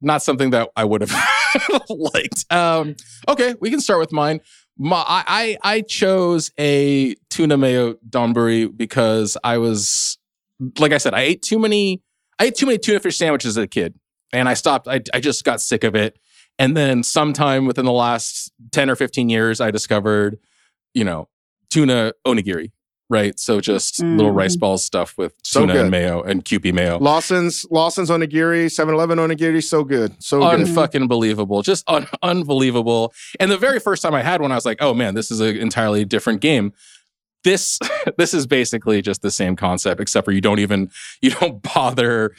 [0.01, 1.15] not something that i would have
[1.89, 2.95] liked um
[3.29, 4.41] okay we can start with mine
[4.79, 5.25] My, I,
[5.63, 10.19] I i chose a tuna mayo donburi because i was
[10.79, 12.03] like i said i ate too many
[12.39, 13.95] i ate too many tuna fish sandwiches as a kid
[14.33, 16.19] and i stopped i, I just got sick of it
[16.59, 20.39] and then sometime within the last 10 or 15 years i discovered
[20.95, 21.29] you know
[21.71, 22.71] tuna onigiri
[23.11, 24.37] right so just little Mhm.
[24.37, 25.83] rice balls stuffed with So tuna good.
[25.83, 30.61] and mayo and kewpie mayo Lawson's Lawson's onigiri, 7-Eleven onigiri, so good, so good.
[30.61, 34.65] unfucking believable just un- unbelievable and the very first time i had one i was
[34.65, 36.73] like oh man this is an entirely different game
[37.45, 37.79] this
[38.17, 40.91] this is basically just the same concept except for you don't even
[41.21, 42.35] you don't bother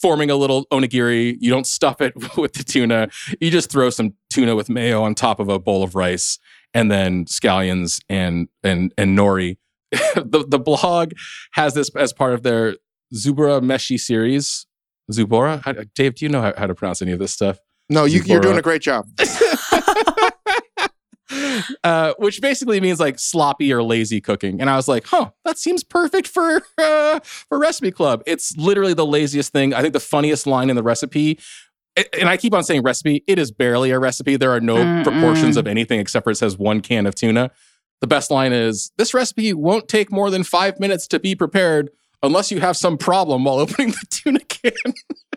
[0.00, 1.36] forming a little onigiri.
[1.40, 3.08] You don't stuff it with the tuna.
[3.40, 6.38] You just throw some tuna with mayo on top of a bowl of rice
[6.74, 9.56] and then scallions and and and nori.
[10.14, 11.12] The the blog
[11.52, 12.76] has this as part of their
[13.14, 14.66] Zubora meshi series.
[15.12, 15.62] Zubora?
[15.62, 17.58] How- dave do you know how, how to pronounce any of this stuff?
[17.88, 19.06] No, you, you're doing a great job.
[21.84, 24.60] uh, which basically means like sloppy or lazy cooking.
[24.60, 28.22] And I was like, huh, that seems perfect for uh, for recipe club.
[28.26, 29.74] It's literally the laziest thing.
[29.74, 31.38] I think the funniest line in the recipe.
[32.18, 33.24] And I keep on saying recipe.
[33.26, 34.36] It is barely a recipe.
[34.36, 35.02] There are no Mm-mm.
[35.02, 37.50] proportions of anything except for it says one can of tuna.
[38.02, 41.90] The best line is this recipe won't take more than five minutes to be prepared
[42.22, 44.72] unless you have some problem while opening the tuna can.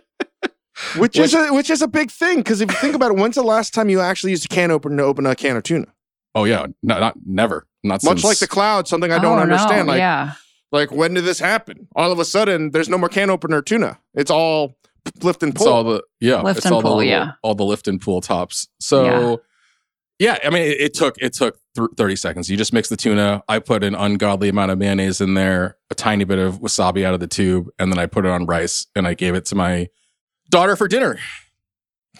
[0.97, 3.35] which, is a, which is a big thing because if you think about it, when's
[3.35, 5.87] the last time you actually used a can opener to open a can of tuna?
[6.35, 7.65] Oh yeah, no, not never.
[7.83, 9.87] Not Much since, like the cloud, something I don't Oh, no, understand.
[9.87, 10.33] Like, yeah.
[10.71, 11.87] like when did this happen?
[11.95, 13.99] All of a sudden, there's no more can opener tuna.
[14.13, 14.75] It's all
[15.23, 15.71] lift and It's pull.
[15.73, 17.31] all the yeah, Lift it's and all pull, the yeah.
[17.41, 18.67] all the lift and pull tops.
[18.79, 19.41] So
[20.19, 22.49] yeah, I mean, it, it took it took th- thirty seconds.
[22.49, 23.41] You just mix the tuna.
[23.47, 27.13] I put an ungodly amount of mayonnaise in there, a tiny bit of wasabi out
[27.13, 29.55] of the tube, and then I put it on rice, and I gave it to
[29.55, 29.87] my
[30.49, 31.19] daughter for dinner.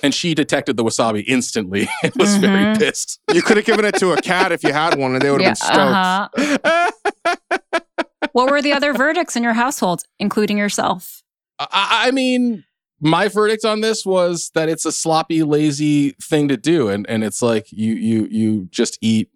[0.02, 2.78] And she detected the wasabi instantly and was very Mhm.
[2.80, 3.20] pissed.
[3.34, 5.42] you could have given it to a cat if you had one, and they would
[5.42, 6.66] have Yeah, been stoked.
[6.66, 6.92] uh-huh.
[8.34, 11.24] What were the other verdicts in your household, including yourself?
[11.58, 12.64] I, I mean,
[13.02, 17.24] my verdict on this was that it's a sloppy, lazy thing to do, and and
[17.24, 19.30] it's like you you you just eat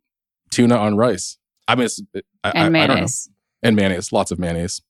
[0.52, 1.38] tuna on rice.
[1.68, 2.70] I mean, it's, I, And I- I don't know.
[2.94, 3.30] mayonnaise.
[3.64, 4.82] and mayonnaise, lots of mayonnaise.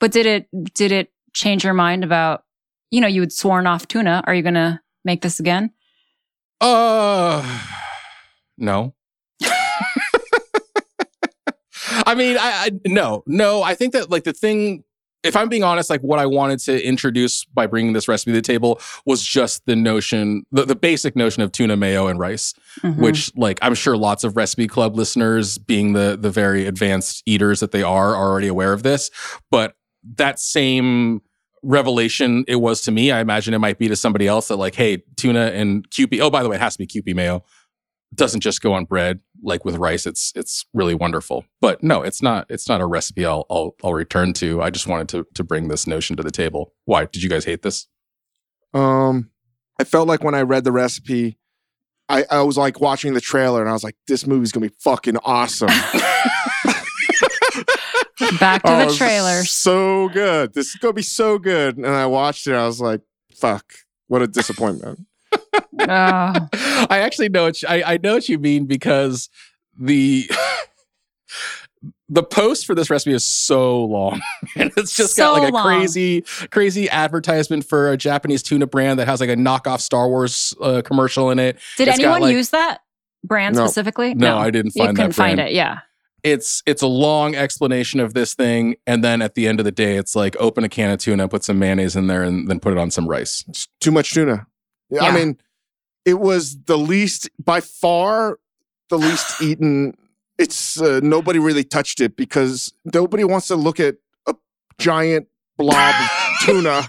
[0.00, 2.42] But did it did it change your mind about
[2.90, 4.22] you know you had sworn off tuna?
[4.26, 5.70] Are you gonna make this again?
[6.60, 7.60] Uh,
[8.56, 8.94] no.
[12.06, 13.62] I mean, I, I no, no.
[13.62, 14.82] I think that like the thing,
[15.22, 18.36] if I'm being honest, like what I wanted to introduce by bringing this recipe to
[18.36, 22.54] the table was just the notion, the, the basic notion of tuna mayo and rice,
[22.82, 22.96] Mhm.
[22.98, 27.60] which like I'm sure lots of recipe club listeners, being the the very advanced eaters
[27.60, 29.10] that they are, are already aware of this.
[29.50, 29.74] But
[30.16, 31.22] that same
[31.62, 33.10] revelation it was to me.
[33.10, 36.20] I imagine it might be to somebody else that like, hey, tuna and Kewpie.
[36.20, 37.44] Oh, by the way, it has to be Kewpie mayo.
[38.14, 40.06] Doesn't just go on bread like with rice.
[40.06, 41.44] It's it's really wonderful.
[41.60, 42.46] But no, it's not.
[42.48, 44.62] It's not a recipe I'll I'll, I'll return to.
[44.62, 46.72] I just wanted to to bring this notion to the table.
[46.86, 47.86] Why did you guys hate this?
[48.72, 49.30] Um,
[49.78, 51.38] I felt like when I read the recipe,
[52.08, 54.74] I, I was like watching the trailer, and I was like, "This movie's gonna be
[54.80, 55.68] fucking awesome."
[58.40, 59.42] Back to Oh, the trailer.
[59.44, 60.52] So good.
[60.54, 61.76] This is gonna be so good.
[61.76, 62.54] And I watched it.
[62.54, 63.00] I was like,
[63.34, 63.64] "Fuck!
[64.08, 65.00] What a disappointment."
[65.32, 65.38] Oh,
[65.88, 69.28] I actually know what you, I, I know what you mean because
[69.78, 70.28] the
[72.08, 74.20] the post for this recipe is so long
[74.56, 75.64] and it's just got like a long.
[75.64, 80.54] crazy crazy advertisement for a Japanese tuna brand that has like a knockoff Star Wars
[80.60, 81.58] uh, commercial in it.
[81.76, 82.80] did It's anyone like- use that
[83.24, 83.66] brand No.
[83.66, 84.14] specifically?
[84.14, 85.38] No, I didn't you find couldn't brand.
[85.38, 85.52] find it.
[85.52, 85.80] Yeah.
[86.22, 89.72] It's it's a long explanation of this thing and then at the end of the
[89.72, 92.58] day it's like open a can of tuna, put some mayonnaise in there and then
[92.58, 93.44] put it on some rice.
[93.48, 94.46] It's too much tuna.
[94.90, 95.38] Yeah, I mean,
[96.04, 98.38] it was the least, by far,
[98.88, 99.94] the least eaten.
[100.38, 104.34] It's uh, nobody really touched it because nobody wants to look at a
[104.78, 106.10] giant blob of
[106.46, 106.86] tuna.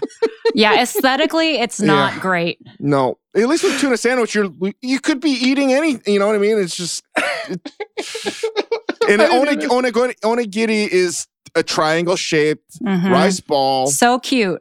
[0.54, 0.80] Yeah.
[0.80, 2.60] Aesthetically, it's not great.
[2.78, 6.00] No, at least with tuna sandwich, you're you could be eating any.
[6.06, 6.58] You know what I mean?
[6.58, 7.04] It's just.
[7.48, 7.60] It,
[9.08, 13.10] and I didn't oni, even- onigiri, is a triangle shaped Mhm.
[13.10, 13.86] rice ball.
[13.88, 14.56] So cute.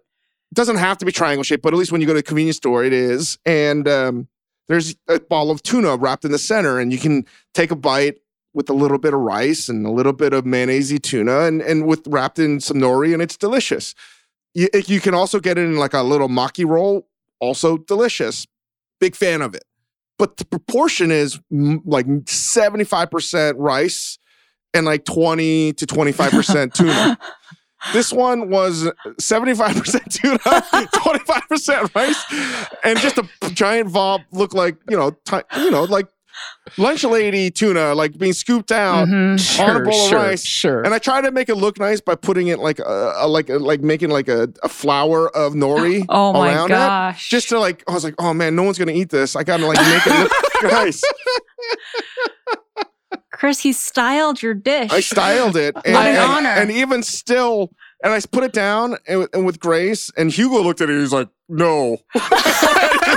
[0.52, 2.24] It doesn't have to be triangle shaped, but at least when you go to a
[2.24, 3.38] convenience store, it is.
[3.46, 4.28] And um,
[4.68, 8.18] there's a ball of tuna wrapped in the center, and you can take a bite
[8.54, 11.86] with a little bit of rice and a little bit of mayonnaise tuna, and and
[11.86, 13.94] with wrapped in some nori, and it's delicious.
[14.56, 17.08] You, you can also get it in like a little maki roll,
[17.40, 18.48] also delicious.
[19.00, 19.64] Big fan of it.
[20.18, 24.18] But the proportion is like 75% rice
[24.74, 27.18] and like 20 to 25% tuna.
[27.94, 28.90] This one was
[29.22, 32.26] 75% tuna, 25% rice,
[32.84, 35.16] and just a giant vob looked like, you know,
[35.56, 36.08] you know, like
[36.78, 39.08] lunch lady tuna, like being scooped out.
[39.08, 39.60] Mhm.
[39.62, 40.44] On a bowl of rice.
[40.46, 40.82] sure.
[40.84, 43.50] And I tried to make it look nice by putting it like a, a like
[43.50, 47.18] a, like making like a, a flour of nori Oh my around it.
[47.18, 49.38] Just to like, I was like, oh man, no one's gonna eat this.
[49.38, 51.02] I gotta like make it look nice.
[53.40, 54.92] Chris, he styled your dish.
[54.92, 56.50] I styled it, and, What an and- honor.
[56.50, 57.72] and even still,
[58.04, 61.00] and I put it down and, with- and with Grace, and Hugo looked at it.
[61.00, 62.22] He's like, "No," he's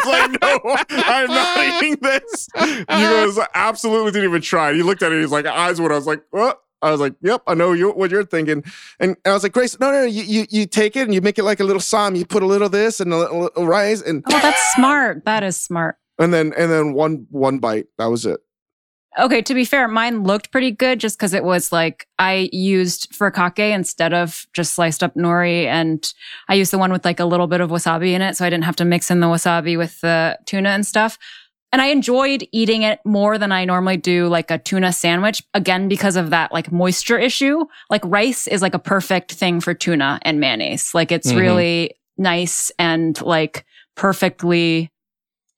[0.07, 4.73] like, "No, I'm not eating this." Hugo was absolutely didn't even try.
[4.75, 5.21] He looked at it.
[5.21, 5.93] He's like, eyes went.
[5.93, 8.63] I was like, "What?" I was like, "Yep, I know you, what you're thinking."
[9.01, 10.07] And, I was like, "Grace, no, no, no.
[10.07, 12.15] You, you you take it and you make it like a little sam.
[12.15, 15.25] You put a little this and a little, little rice, and oh, that's smart.
[15.25, 15.97] That is smart.
[16.19, 17.87] and then and then one one bite.
[17.99, 18.41] That was it.
[19.19, 23.13] Okay, to be fair, mine looked pretty good just because it was like I used
[23.13, 26.11] furikake instead of just sliced up nori, and
[26.49, 28.51] I used the one with like a little bit of wasabi in it, so I
[28.51, 31.19] didn't have to mix in the wasabi with the tuna and stuff.
[31.75, 35.89] and I enjoyed eating it more than I normally do like a tuna sandwich again
[35.89, 37.65] because of that like moisture issue.
[37.89, 40.95] Like rice is like a perfect thing for tuna and mayonnaise.
[40.95, 41.41] Like it's Mhm.
[41.41, 44.91] really nice and like perfectly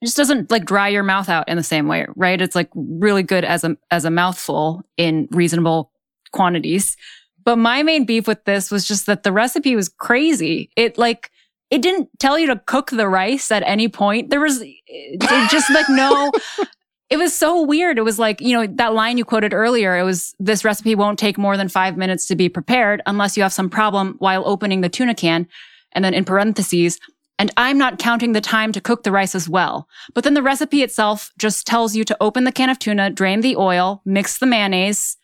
[0.04, 2.40] just doesn't like dry your mouth out in the same way, right?
[2.40, 5.90] It's like really good as a as a mouthful in reasonable
[6.32, 6.96] quantities.
[7.44, 10.70] But my main beef with this was just that the recipe was crazy.
[10.76, 11.30] It like
[11.70, 14.30] it didn't tell you to cook the rice at any point.
[14.30, 16.32] There was eh, just like no
[17.10, 17.98] it was so weird.
[17.98, 21.18] It was like, you know, that line you quoted earlier, it was this recipe won't
[21.18, 24.80] take more than 5 minutes to be prepared unless you have some problem while opening
[24.80, 25.46] the tuna can.
[25.92, 26.98] And then in parentheses,
[27.38, 29.88] and I'm not counting the time to cook the rice as well.
[30.14, 33.40] But then the recipe itself just tells you to open the can of tuna, drain
[33.40, 35.16] the oil, mix the mayonnaise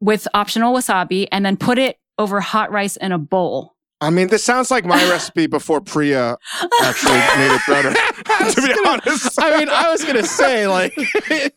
[0.00, 3.74] with optional wasabi, and then put it over hot rice in a bowl.
[4.00, 6.36] I mean, this sounds like my recipe before Priya
[6.82, 7.90] actually made it better.
[8.52, 10.94] to be honest, I mean, I was gonna say, like,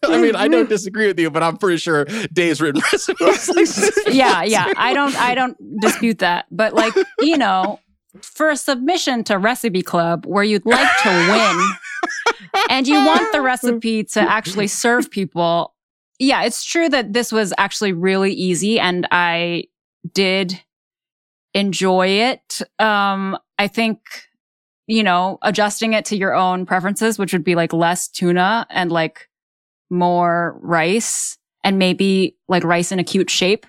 [0.04, 4.14] I mean, I don't disagree with you, but I'm pretty sure Dave's written recipes like
[4.14, 4.72] yeah, yeah.
[4.76, 6.48] I don't I don't dispute that.
[6.50, 7.80] But like, you know,
[8.22, 13.42] for a submission to Recipe Club where you'd like to win and you want the
[13.42, 15.74] recipe to actually serve people.
[16.20, 19.66] Yeah, it's true that this was actually really easy and I
[20.14, 20.60] did
[21.54, 22.62] enjoy it.
[22.80, 24.00] Um I think
[24.88, 28.92] you know, adjusting it to your own preferences, which would be like less tuna and
[28.92, 29.30] like
[29.90, 33.66] more rice and maybe like rice in a cute shape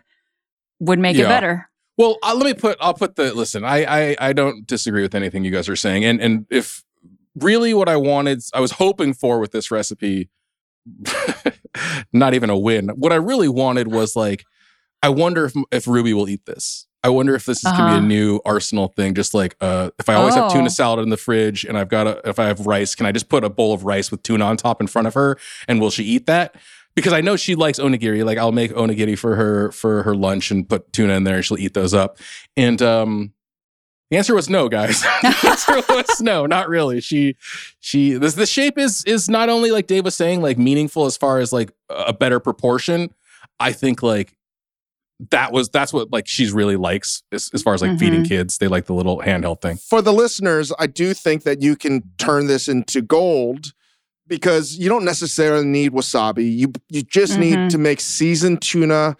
[0.80, 1.26] would make Yeah.
[1.26, 1.68] it better.
[2.02, 2.76] Well, uh, let me put.
[2.80, 3.32] I'll put the.
[3.32, 6.82] Listen, I, I I don't disagree with anything you guys are saying, and and if
[7.36, 10.28] really what I wanted, I was hoping for with this recipe,
[12.12, 12.88] not even a win.
[12.90, 14.44] What I really wanted was like,
[15.02, 16.86] I wonder if if Ruby will eat this.
[17.04, 18.04] I wonder if this is gonna be Uh-huh.
[18.04, 19.14] a new arsenal thing.
[19.14, 20.54] Just like, uh, if I always have Oh.
[20.54, 23.12] tuna salad in the fridge, and I've got a, if I have rice, can I
[23.12, 25.36] just put a bowl of rice with tuna on top in front of her,
[25.66, 26.54] and will she eat that?
[26.94, 28.24] Because I know she likes onigiri.
[28.24, 31.44] Like I'll make onigiri for her for her lunch and put tuna in there, and
[31.44, 32.18] she'll eat those up.
[32.56, 33.32] And um,
[34.10, 35.00] the answer was no, guys.
[35.22, 37.00] the answer was no, not really.
[37.00, 37.36] She
[37.80, 41.16] she this the shape is is not only like Dave was saying, like meaningful as
[41.16, 43.10] far as like a better proportion.
[43.60, 44.34] I think like
[45.30, 48.28] that was that's what like she's really likes as, as far as like feeding Mhm.
[48.28, 48.58] kids.
[48.58, 49.76] They like the little handheld thing.
[49.76, 53.72] for the listeners, I do think that you can turn this into gold
[54.26, 56.56] because you don't necessarily need wasabi.
[56.56, 57.38] You you just Mhm.
[57.40, 59.16] need to make seasoned tuna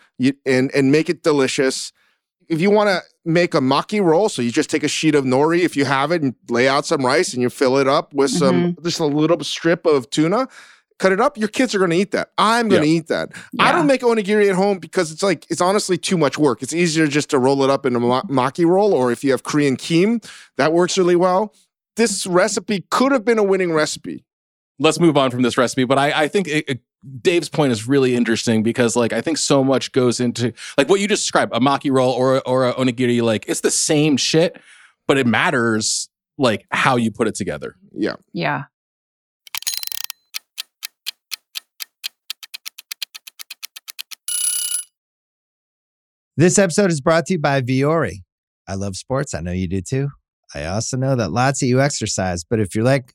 [0.46, 1.92] and and make it delicious.
[2.48, 5.24] If you want to make a maki roll, so you just take a sheet of
[5.24, 8.12] nori if you have it and lay out some rice and you fill it up
[8.12, 10.48] with some just a little strip of tuna.
[10.98, 11.36] Cut it up.
[11.36, 12.30] Your kids are going to eat that.
[12.38, 13.30] I'm going to eat that.
[13.58, 16.62] I don't make onigiri at home because it's like it's honestly too much work.
[16.62, 19.30] It's easier just to roll it up in a ma- maki roll, or if you
[19.32, 20.20] have Korean kim,
[20.58, 21.54] that works really well.
[21.96, 24.24] This recipe could have been a winning recipe.
[24.82, 25.84] Let's move on from this recipe.
[25.84, 26.80] But I, I think it, it-
[27.20, 31.00] Dave's point is really interesting because like I think so much goes into like what
[31.00, 33.20] you just described, a maki roll or or a onigiri.
[33.22, 34.56] Like it's the same shit,
[35.08, 37.74] but it matters like how you put it together.
[37.92, 38.14] Yeah.
[38.32, 38.64] Yeah.
[46.36, 48.22] This episode is brought to you by Vuori.
[48.66, 49.34] I love sports.
[49.34, 50.08] I know you do too.
[50.54, 53.14] I also know that lots of you exercise, but if you're like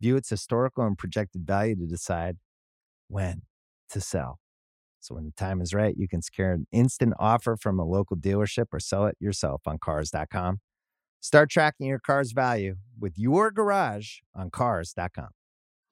[0.00, 2.36] view its historical and projected value to decide
[3.08, 3.42] when
[3.90, 4.38] to sell.
[5.00, 8.16] So when the time is right, you can secure an instant offer from a local
[8.16, 10.60] dealership or sell it yourself on cars.com.
[11.20, 15.28] Start tracking your car's value with your garage on cars.com.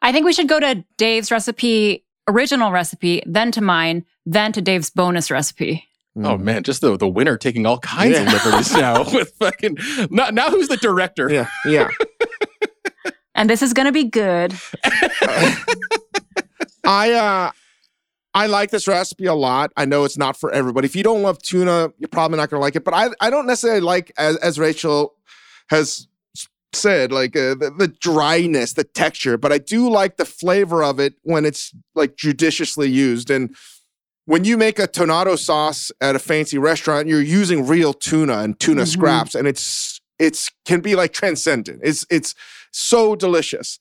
[0.03, 4.61] I think we should go to Dave's recipe, original recipe, then to mine, then to
[4.61, 5.85] Dave's bonus recipe.
[6.17, 6.45] Oh mm-hmm.
[6.45, 9.79] man, just the the winner taking all kinds of liberties now with fucking
[10.11, 11.29] now, now who's the director?
[11.29, 11.89] Yeah, yeah.
[13.35, 14.55] And this is going to be good.
[16.85, 17.51] I uh
[18.37, 19.73] I like this recipe a lot.
[19.77, 20.87] I know it's not for everybody.
[20.87, 22.85] If you don't love tuna, you're probably not going to like it.
[22.85, 25.15] But I I don't necessarily like as as Rachel
[25.71, 26.09] has
[26.73, 29.39] said like uh, the, the dryness, the texture.
[29.39, 33.31] But I do like the flavor of it when it's like judiciously used.
[33.31, 33.55] And
[34.27, 38.59] when you make a tonnato sauce at a fancy restaurant, you're using real tuna and
[38.59, 38.89] tuna Mhm.
[38.89, 41.81] scraps, and it's it's can be like transcendent.
[41.83, 42.35] It's it's
[42.71, 43.79] so delicious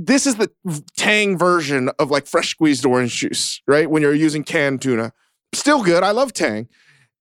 [0.00, 0.48] this is the
[0.96, 3.90] tang version of like fresh squeezed orange juice, right?
[3.90, 5.12] When you're using canned tuna.
[5.52, 6.04] Still good.
[6.04, 6.68] I love tang.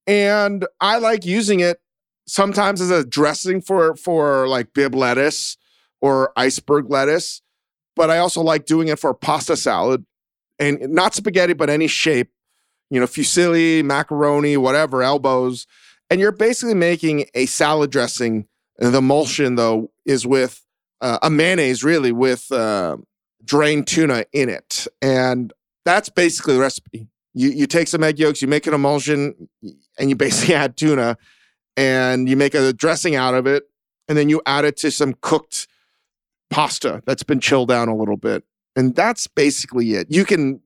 [0.06, 1.82] And I like using it
[2.28, 5.58] sometimes as a dressing for for like Bibb lettuce
[6.02, 7.42] or iceberg lettuce,
[7.96, 10.06] but I also like doing it for pasta salad
[10.60, 12.30] and not spaghetti but any shape,
[12.92, 15.66] you know, fusilli, macaroni, whatever, elbows.
[16.10, 18.48] And you're basically making a salad dressing.
[18.78, 20.64] The emulsion though is with
[21.02, 22.98] uh, a mayonnaise really with uh,
[23.44, 25.52] drained tuna in it, and
[25.84, 27.08] that's basically the recipe.
[27.34, 29.50] You you take some egg yolks, you make an emulsion,
[29.98, 31.18] and you basically add tuna,
[31.76, 33.64] and you make a dressing out of it,
[34.08, 35.68] and then you add it to some cooked
[36.50, 38.44] pasta that's been chilled down a little bit,
[38.76, 40.08] and that's basically it.
[40.10, 40.62] You can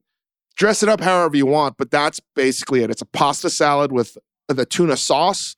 [0.56, 2.90] dress it up however you want, but that's basically it.
[2.90, 4.18] It's a pasta salad with
[4.54, 5.56] the tuna sauce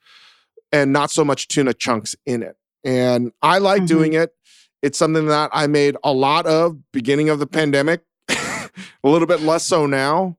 [0.72, 2.56] and not so much tuna chunks in it.
[2.84, 3.88] And I like Mhm.
[3.88, 4.34] doing it.
[4.82, 8.70] It's something that I made a lot of beginning of the pandemic, a
[9.04, 10.38] little bit less so now.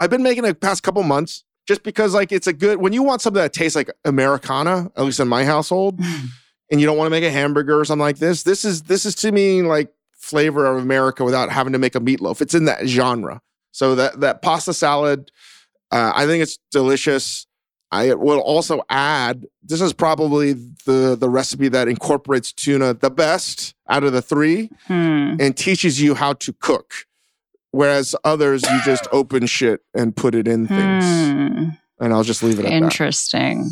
[0.00, 2.92] I've been making it the past couple months just because like it's a good when
[2.92, 5.98] you want something that tastes like Americana, at least in my household,
[6.70, 8.42] and you don't want to make a hamburger or something like this.
[8.42, 12.00] This is this is to me like flavor of America without having to make a
[12.00, 12.40] meatloaf.
[12.42, 13.40] It's in that genre.
[13.72, 15.30] So that that pasta salad,
[15.90, 17.46] uh, I think it's delicious.
[17.90, 20.52] I will also add this is probably
[20.84, 25.36] the the recipe that incorporates tuna the best out of the three Hmm.
[25.40, 26.92] and teaches you how to cook.
[27.70, 31.04] Whereas others, you just open shit and put it in things.
[31.04, 31.64] Hmm.
[32.00, 32.72] And I'll just leave it at that.
[32.74, 33.70] Interesting.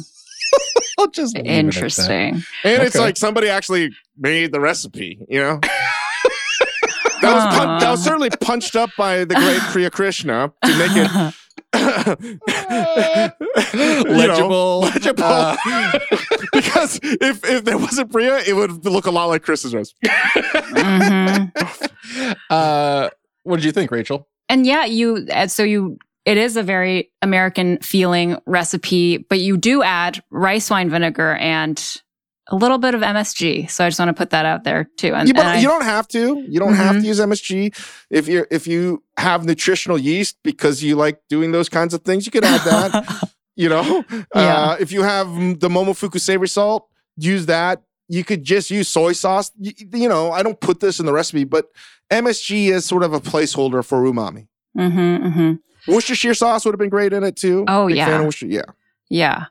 [0.99, 1.59] I'll just leave it at that.
[1.59, 2.43] Interesting.
[2.64, 5.61] And it's like somebody actually made the recipe, you know?
[7.23, 10.91] that, was pun- that was certainly punched up by the great Priya Krishna to make
[10.95, 11.35] it
[12.20, 12.39] you
[13.74, 14.81] know, Legible.
[14.81, 15.24] legible.
[15.24, 15.57] Uh,
[16.53, 20.09] because if if there wasn't Priya, it would look a lot like Chris's recipe.
[20.09, 21.53] Mhm.
[22.51, 23.11] uh,
[23.43, 24.29] what did you think, Rachel?
[24.49, 29.57] And yeah, you, uh, so you, it is a very American feeling recipe, but you
[29.57, 31.97] do add rice wine vinegar and
[32.49, 33.68] a little bit of MSG.
[33.70, 35.14] So I just want to put that out there too.
[35.14, 36.44] And, You, and I- you don't have to.
[36.49, 37.01] You don't have Mhm.
[37.03, 37.72] to use MSG
[38.11, 42.24] if you if you have nutritional yeast because you like doing those kinds of things.
[42.26, 43.30] You could add that.
[43.57, 44.55] you know, Yeah.
[44.55, 45.28] uh, if you have
[45.61, 46.86] the Momofuku savory salt,
[47.16, 47.82] use that.
[48.09, 49.51] You could just use soy sauce.
[49.59, 51.66] You, you know, I don't put this in the recipe, but
[52.12, 54.47] MSG is sort of a placeholder for umami.
[54.78, 55.59] Mhm, mhm.
[55.88, 57.64] Worcestershire sauce would have been great in it too.
[57.66, 58.30] Oh, Big yeah.
[58.42, 58.62] yeah.
[59.09, 59.44] Yeah.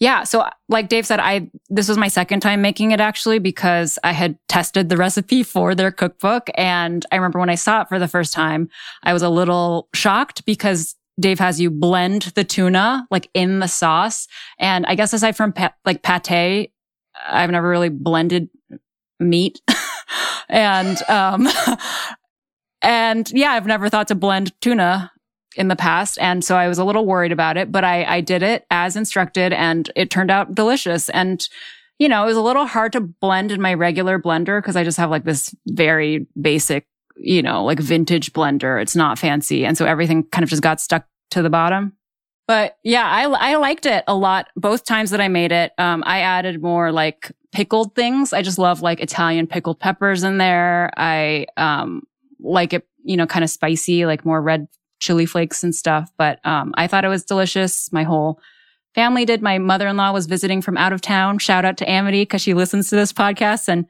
[0.00, 0.22] Yeah.
[0.24, 4.12] So like Dave said, I this was my second time making it actually because I
[4.12, 6.48] had tested the recipe for their cookbook.
[6.56, 8.68] And I remember when I saw it for the first time,
[9.02, 13.66] I was a little shocked because Dave has you blend the tuna like in the
[13.66, 14.28] sauce.
[14.58, 16.72] And I guess aside from pa- like pate,
[17.26, 18.48] I've never really blended
[19.18, 19.60] meat.
[20.48, 21.48] and um
[22.82, 25.10] and yeah, I've never thought to blend tuna
[25.58, 26.18] in the past.
[26.20, 28.94] And so I was a little worried about it, but I, I did it as
[28.94, 31.08] instructed and it turned out delicious.
[31.10, 31.46] And,
[31.98, 34.84] you know, it was a little hard to blend in my regular blender because I
[34.84, 36.86] just have like this very basic,
[37.16, 38.80] you know, like vintage blender.
[38.80, 39.66] It's not fancy.
[39.66, 41.94] And so everything kind of just got stuck to the bottom.
[42.46, 44.46] But yeah, I, I liked it a lot.
[44.54, 48.32] Both times that I made it, um, I added more like pickled things.
[48.32, 50.90] I just love like Italian pickled peppers in there.
[50.96, 52.04] I, um,
[52.38, 56.10] like it, you know, kind of spicy, like more red chili flakes and stuff.
[56.18, 57.92] But um, I thought it was delicious.
[57.92, 58.40] My whole
[58.94, 59.42] family did.
[59.42, 61.38] My mother-in-law was visiting from out of town.
[61.38, 63.86] Shout out to Amity because she listens to this podcast and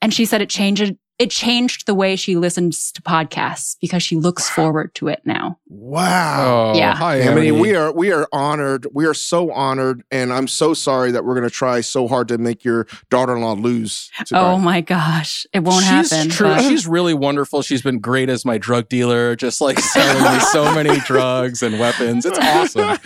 [0.00, 4.14] and she said it changed it changed the way she listens to podcasts because she
[4.14, 5.58] looks forward to it now.
[5.66, 6.72] Wow.
[6.74, 6.94] Oh, Yeah.
[6.94, 7.50] Hi, I Amity.
[7.50, 8.86] we are we are honored.
[8.92, 12.28] We are so honored, and I'm so sorry that we're going to try so hard
[12.28, 14.10] to make your daughter-in-law lose.
[14.26, 14.40] tonight.
[14.40, 16.30] Oh my gosh, it won't she's happen.
[16.30, 16.48] True.
[16.48, 17.62] but- She's really wonderful.
[17.62, 21.78] She's been great as my drug dealer, just like selling me so many drugs and
[21.80, 22.26] weapons.
[22.26, 22.96] It's awesome.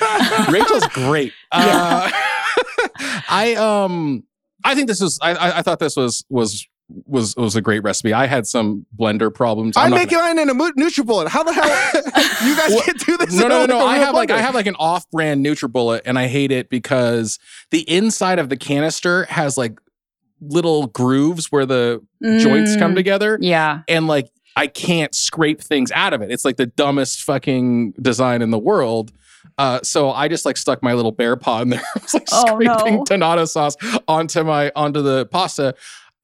[0.52, 1.32] Rachel's great.
[1.54, 2.10] Uh,
[3.28, 4.24] I um
[4.64, 6.66] I think this was I, I I thought this was was
[7.06, 8.12] was was a great recipe.
[8.12, 9.76] I had some blender problems.
[9.76, 11.28] I I'm not make mine in a mo- NutriBullet.
[11.28, 11.64] How the hell
[12.48, 13.34] you guys Well, can't do this?
[13.34, 13.80] no, no, no, no.
[13.80, 16.68] a I real have like I have like an off-brand NutriBullet, and I hate it
[16.68, 17.38] because
[17.70, 19.78] the inside of the canister has like
[20.40, 23.82] little grooves where the joints come Mm, together, Yeah.
[23.88, 26.30] and like I can't scrape things out of it.
[26.30, 29.12] It's like the dumbest fucking design in the world.
[29.58, 31.80] Uh, so I just like stuck my little bear paw in there.
[31.96, 33.04] I was like Oh, scraping no.
[33.04, 33.76] tomato sauce
[34.08, 35.74] onto my onto the pasta.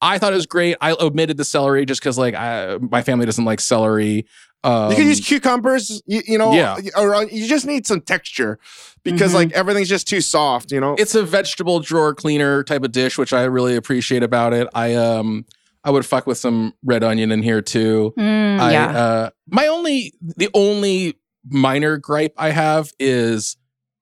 [0.00, 0.76] I thought it was great.
[0.80, 4.26] I omitted the celery just because like I, my family doesn't like celery.
[4.64, 6.76] Um, you can use cucumbers, you, you know, Yeah.
[6.96, 8.58] or uh, you just need some texture
[9.04, 9.34] because Mhm.
[9.34, 10.96] like everything's just too soft, you know.
[10.98, 14.66] it's a vegetable drawer cleaner type of dish, which I really appreciate about it.
[14.74, 15.44] I um
[15.84, 18.12] I would fuck with some red onion in here too.
[18.18, 18.86] Mm, I, yeah.
[18.98, 21.16] uh, my only the only
[21.48, 23.56] minor gripe I have is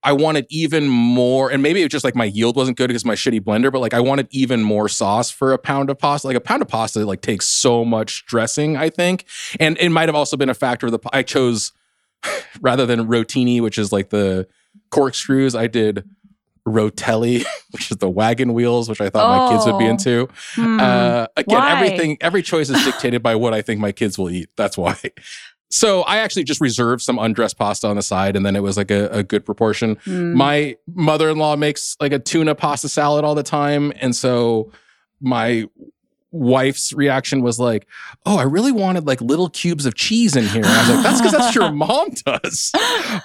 [0.07, 3.15] I wanted even more, and maybe it's just like my yield wasn't good because my
[3.17, 6.29] shitty blender, but like I wanted even more sauce for a pound of pasta.
[6.29, 9.25] Like a pound of pasta like takes so much dressing, I think,
[9.61, 11.01] and it might have also been a factor of the.
[11.13, 11.73] I chose
[12.61, 14.47] rather than rotini, which is like the
[14.91, 16.09] corkscrews, I did
[16.67, 19.91] rotelli, which is the wagon wheels, which I thought my kids would be Oh.
[19.91, 20.29] into.
[20.55, 20.81] Hmm.
[20.81, 21.73] Uh, again, Why?
[21.73, 24.49] everything, every choice is dictated by what I think my kids will eat.
[24.57, 24.97] That's why.
[25.71, 28.77] So I actually just reserved some undressed pasta on the side, and then it was
[28.77, 29.97] like a, a good proportion.
[30.05, 30.35] Hmm.
[30.35, 34.71] My mother-in-law makes like a tuna pasta salad all the time, and so
[35.21, 35.69] my
[36.33, 37.87] wife's reaction was like,
[38.25, 41.03] "Oh, I really wanted like little cubes of cheese in here." And I was like,
[41.05, 42.73] "That's because that's what your mom does."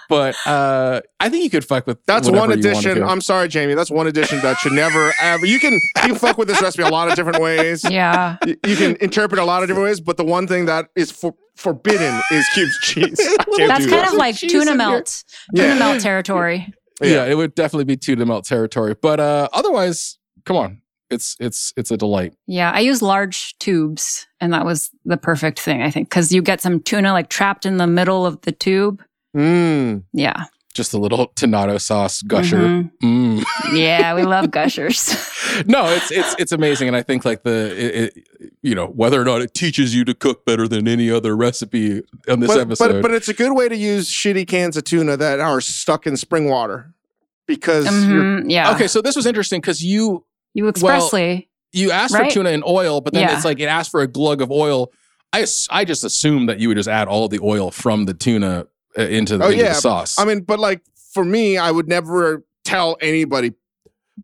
[0.09, 3.03] But uh, I think you could fuck with That's one addition.
[3.03, 3.73] I'm sorry, Jamie.
[3.73, 5.45] That's one addition that should never ever.
[5.45, 7.83] You can you can fuck with this recipe a lot of different ways.
[7.89, 8.37] yeah.
[8.45, 11.11] Y- You can interpret a lot of different ways, but the one thing that is
[11.11, 13.17] for, forbidden is cubes cheese.
[13.57, 14.09] That's kind that.
[14.11, 15.23] of like tuna melt.
[15.55, 15.79] Tuna Yeah.
[15.79, 16.73] melt territory.
[17.01, 17.25] yeah.
[17.25, 18.95] it would definitely be tuna melt territory.
[19.01, 20.81] But uh, otherwise, come on,
[21.11, 22.33] it's it's it's a delight.
[22.47, 26.41] Yeah, I use large tubes, and that was the perfect thing, I think, because you
[26.41, 29.03] get some tuna like trapped in the middle of the tube.
[29.35, 30.03] Mm.
[30.13, 30.45] Yeah.
[30.73, 32.57] Just a little tomato sauce gusher.
[32.57, 32.91] Mhm.
[33.03, 33.43] Mm.
[33.73, 35.09] Yeah, we love gushers.
[35.65, 39.21] no, it's it's it's amazing, and I think like the it, it, you know whether
[39.21, 42.59] or not it teaches you to cook better than any other recipe on this But,
[42.61, 42.87] episode.
[42.93, 46.07] but but it's a good way to use shitty cans of tuna that are stuck
[46.07, 46.93] in spring water
[47.47, 48.71] because you're Mhm, Yeah.
[48.73, 50.23] okay, so this was interesting because you
[50.53, 51.49] You expressly.
[51.73, 52.25] you asked Right?
[52.29, 53.35] for tuna in oil, but then Yeah.
[53.35, 54.91] it's like it asked for a glug of oil.
[55.33, 58.67] I I just assumed that you would just add all the oil from the tuna
[58.97, 59.69] uh, into the, Oh, into yeah.
[59.69, 60.19] the sauce.
[60.19, 60.81] I mean, but like
[61.13, 63.53] for me, I would never tell anybody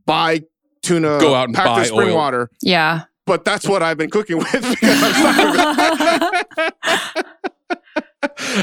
[0.05, 0.43] buy
[0.81, 2.15] tuna Go out and packed buy spring oil.
[2.15, 2.49] water.
[2.61, 3.03] yeah.
[3.25, 6.33] But that's what I've been cooking with because I'm stuck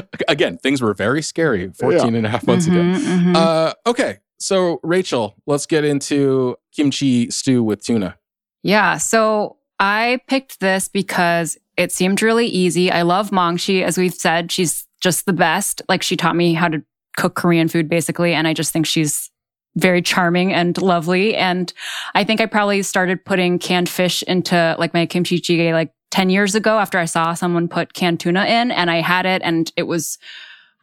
[0.09, 2.77] with Again, things were very scary 14 and a half months ago.
[2.77, 3.37] Mhm, mhm.
[3.37, 8.16] Uh, okay, so Rachel, let's get into kimchi stew with tuna.
[8.62, 8.97] Yeah.
[8.99, 12.91] So I picked this because it seemed really easy.
[12.91, 13.83] I love Maangchi.
[13.83, 15.83] As we've said, she's just the best.
[15.89, 16.83] Like she taught me how to
[17.16, 18.35] cook Korean food basically.
[18.35, 19.31] And I just think she's
[19.77, 21.35] very charming and lovely.
[21.35, 21.72] And
[22.14, 26.31] I think I probably started putting canned fish into like my kimchi jjigae like 10
[26.31, 29.72] years ago after I saw someone put canned tuna in and I had it and
[29.77, 30.18] it was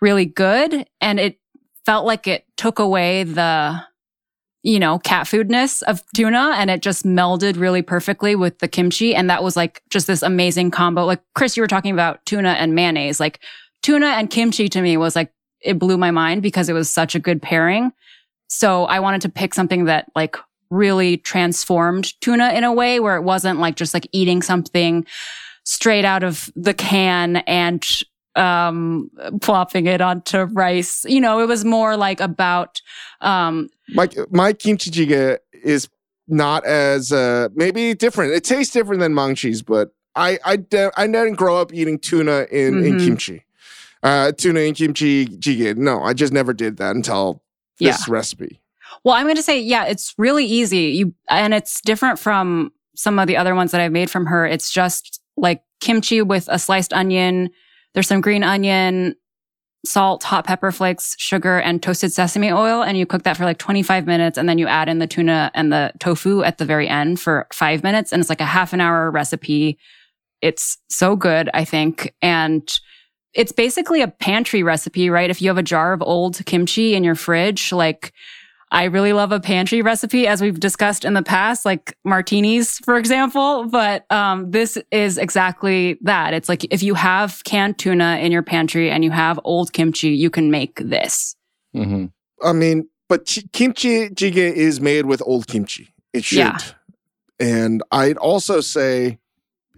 [0.02, 0.86] really good.
[1.00, 1.40] And it
[1.86, 3.82] felt like it took away the,
[4.64, 9.16] you know, cat foodness of tuna and it just melded really perfectly with the kimchi.
[9.16, 11.06] And that was like just this amazing combo.
[11.06, 13.20] Like Chris, you were talking about tuna and mayonnaise.
[13.20, 13.40] Like
[13.82, 15.32] tuna and kimchi to me was like,
[15.62, 17.92] it blew my mind because it was such a good pairing.
[18.48, 20.36] So I wanted to pick something that like
[20.70, 25.06] really transformed tuna in a way where it wasn't like just like eating something
[25.64, 27.86] straight out of the can and
[28.36, 29.10] um
[29.42, 31.06] plopping it onto rice.
[31.08, 32.82] You know, it was more like about
[33.22, 35.90] um my my kimchi jjigae is
[36.28, 38.34] not as uh maybe different.
[38.34, 42.48] It tastes different than Maangchi's, but I I de- I didn't grow up eating tuna
[42.52, 43.04] in in Mhm.
[43.06, 43.46] kimchi.
[44.04, 45.76] Uh, tuna in kimchi jjigae.
[45.78, 47.44] No, I just never did that until
[47.80, 48.60] this recipe.
[49.04, 50.86] Well, I'm going to say, yeah, it's really easy.
[50.98, 54.46] You and it's different from some of the other ones that I've made from her.
[54.46, 57.50] It's just like kimchi with a sliced onion.
[57.94, 59.16] There's some green onion,
[59.86, 62.84] salt, hot pepper flakes, sugar, and toasted sesame oil.
[62.84, 64.38] And you cook that for like 25 minutes.
[64.38, 67.48] And then you add in the tuna and the tofu at the very end for
[67.54, 68.12] five minutes.
[68.12, 69.78] And it's like a half an hour recipe.
[70.42, 72.14] It's so good, I think.
[72.22, 72.70] And
[73.34, 75.30] it's basically a pantry recipe, right?
[75.30, 78.14] If you have a jar of old kimchi in your fridge, like
[78.74, 82.98] I really love a pantry recipe, as we've discussed in the past, like martinis, for
[82.98, 83.66] example.
[83.68, 86.34] But um, this is exactly that.
[86.34, 90.10] It's like if you have canned tuna in your pantry and you have old kimchi,
[90.10, 91.36] you can make this.
[91.76, 92.06] Mm-hmm.
[92.48, 95.94] I mean, but chi- kimchi jjigae is made with old kimchi.
[96.14, 96.38] It should.
[96.40, 96.58] Yeah.
[97.40, 99.18] And I'd also say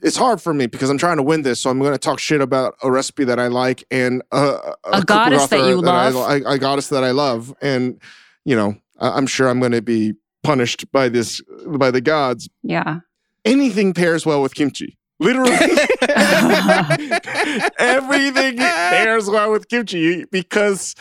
[0.03, 2.19] it's hard for me because I'm trying to win this, so I'm going to talk
[2.19, 5.77] shit about a recipe that I like and uh, A cookbook goddess that author you
[5.87, 6.15] I- love.
[6.45, 7.99] I- a goddess that I love, and
[8.45, 10.13] you know, I- I'm sure I'm going to be
[10.43, 12.49] punished by this by the gods.
[12.61, 12.99] Yeah.
[13.45, 14.97] Anything pairs well with kimchi.
[15.19, 15.51] Literally,
[17.77, 20.95] everything pairs well with kimchi because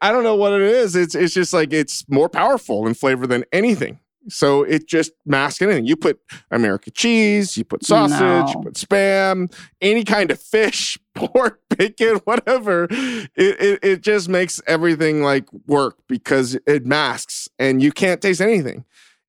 [0.00, 0.94] I don't know what it is.
[0.96, 3.98] It's it's just like it's more powerful in flavor than anything.
[4.28, 5.86] So it just masks anything.
[5.86, 6.20] You put
[6.50, 12.86] American cheese, you put sausage, you put spam, any kind of fish, pork, bacon, whatever.
[12.90, 18.40] It, it it just makes everything like work because it masks and you can't taste
[18.40, 18.84] anything.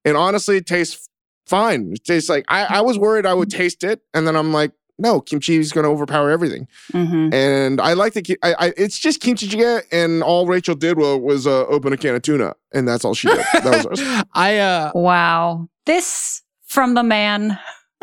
[0.05, 1.09] And honestly, it tastes
[1.45, 1.91] fine.
[1.93, 4.71] It tastes like I, I was worried I would taste it, and then I'm like,
[4.99, 6.67] no, kimchi is going to overpower everything.
[6.91, 10.75] hmm And I like the ki- I, I it's just kimchi jjigae, and all Rachel
[10.75, 13.45] did was, was uh, open a can of tuna, and that's all she did.
[13.53, 14.23] That was ours.
[14.33, 15.69] I uh Wow.
[15.85, 17.57] This from the man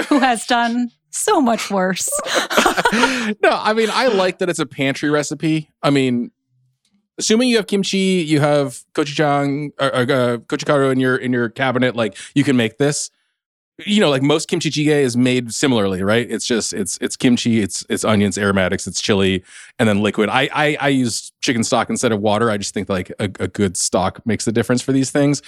[0.08, 2.08] who has done so much worse.
[2.92, 5.70] no, I mean I like that it's a pantry recipe.
[5.82, 6.30] I mean,
[7.18, 11.48] assuming you have kimchi, you have gochujang or, or uh, gochugaru in your in your
[11.48, 13.10] cabinet, like you can make this.
[13.84, 16.30] You know, like most kimchi jjigae is made similarly, right?
[16.30, 19.42] It's just it's it's kimchi, it's it's onions, aromatics, it's chili,
[19.80, 20.28] and then liquid.
[20.28, 22.50] I I, I use chicken stock instead of water.
[22.50, 25.42] I just think like a, a good stock makes the difference for these things.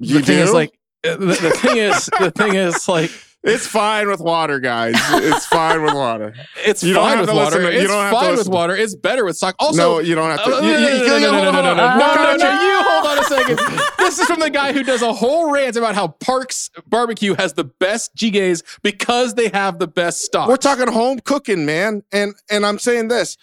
[0.00, 0.54] You the thing is do?
[0.54, 3.12] like the, the thing is the thing is like
[3.46, 4.94] it's fine with water, guys.
[5.12, 6.34] It's fine with water.
[6.64, 7.60] It's you fine with water.
[7.60, 7.82] Listen.
[7.82, 8.74] It's fine with water.
[8.74, 9.54] It's better with sock.
[9.60, 10.56] Also, no, you don't have to.
[10.56, 12.62] Uh, no, no, no, no, no, no.
[12.62, 13.24] You hold on a
[13.56, 13.58] second.
[13.98, 17.52] This is from the guy who does a whole rant about how Parks Barbecue has
[17.54, 20.48] the best jjigaes because they have the best stock.
[20.48, 23.36] We're talking home cooking, man, and and I'm saying this.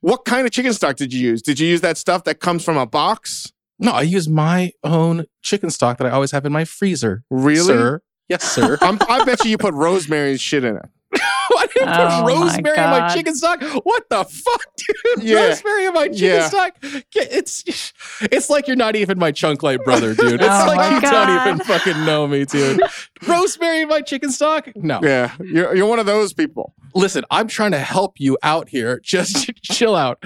[0.00, 1.42] What kind of chicken stock did you use?
[1.42, 3.52] Did you use that stuff that comes from a box?
[3.78, 7.24] No, I use my own chicken stock that I always have in my freezer.
[7.30, 7.66] Really?
[7.66, 8.00] Sir.
[8.28, 8.78] Yes, sir.
[8.80, 10.84] I'm, I bet you you put rosemary and shit in it.
[11.18, 13.62] I didn't put Oh, my rosemary in my chicken stock.
[13.84, 15.24] What the fuck, dude?
[15.24, 15.46] Yeah.
[15.48, 16.48] Rosemary in my chicken Yeah.
[16.48, 16.72] stock?
[16.82, 20.40] It's it's like you're not even my chunk light brother, dude.
[20.42, 21.26] It's Oh, like you God.
[21.26, 22.80] don't even fucking know me, dude.
[23.26, 24.68] Rosemary in my chicken stock?
[24.76, 25.00] No.
[25.02, 26.74] Yeah, you're, you're one of those people.
[26.94, 29.00] Listen, I'm trying to help you out here.
[29.02, 30.22] Just chill out.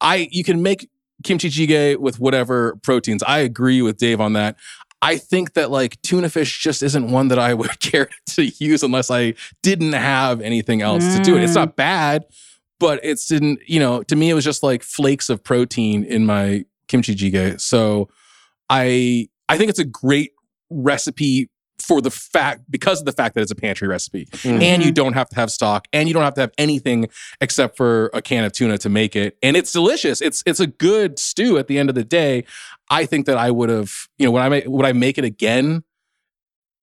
[0.00, 0.88] I you can make
[1.22, 3.22] kimchi jjigae with whatever proteins.
[3.24, 4.56] I agree with Dave on that.
[5.06, 8.82] I think that like tuna fish just isn't one that I would care to use
[8.82, 11.42] unless I didn't have anything else to do it.
[11.44, 11.62] It's Mm.
[11.62, 12.24] not bad,
[12.80, 16.26] but it's didn't, you know, to me it was just like flakes of protein in
[16.26, 17.60] my kimchi jjigae.
[17.60, 18.08] So
[18.68, 20.32] I I think it's a great
[20.70, 21.48] recipe
[21.86, 24.60] for the fact because of the fact that it's a pantry recipe Mm.
[24.62, 27.08] and you don't have to have stock and you don't have to have anything
[27.40, 30.66] except for a can of tuna to make it and it's delicious it's it's a
[30.66, 32.44] good stew at the end of the day
[32.90, 35.24] i think that i would have you know when i make would i make it
[35.24, 35.84] again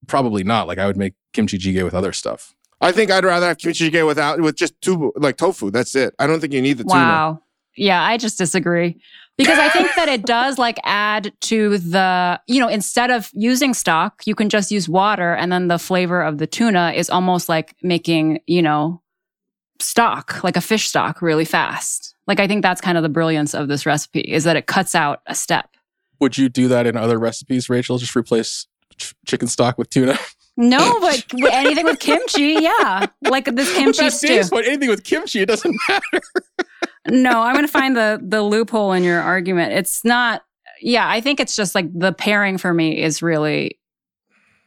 [0.08, 3.48] probably not like i would make kimchi jjigae with other stuff I think I'd rather
[3.48, 5.72] have kimchi jjigae without with just two like tofu.
[5.72, 6.14] That's it.
[6.20, 6.96] I don't think you need the tuna.
[6.96, 7.42] Wow.
[7.78, 9.00] Yeah, I just disagree.
[9.38, 13.74] Because I think that it does like add to the, you know, instead of using
[13.74, 17.50] stock, you can just use water and then the flavor of the tuna is almost
[17.50, 19.02] like making, you know,
[19.80, 22.16] stock, like a fish stock really fast.
[22.28, 24.94] Like I think that's kind of the brilliance of this recipe is that it cuts
[24.96, 25.70] out a step.
[26.20, 28.68] would you do that in other recipes rachel just replace
[28.98, 30.18] ch- chicken stock with tuna
[30.56, 33.08] No, but anything with kimchi, yeah.
[33.24, 34.28] Like this kimchi That's stew.
[34.28, 34.68] Dave's point.
[34.68, 36.22] anything with kimchi it doesn't matter
[37.10, 39.74] No, I'm going to find the the loophole in your argument.
[39.74, 40.44] It's not.
[40.82, 43.80] Yeah, I think it's just like the pairing for me is really.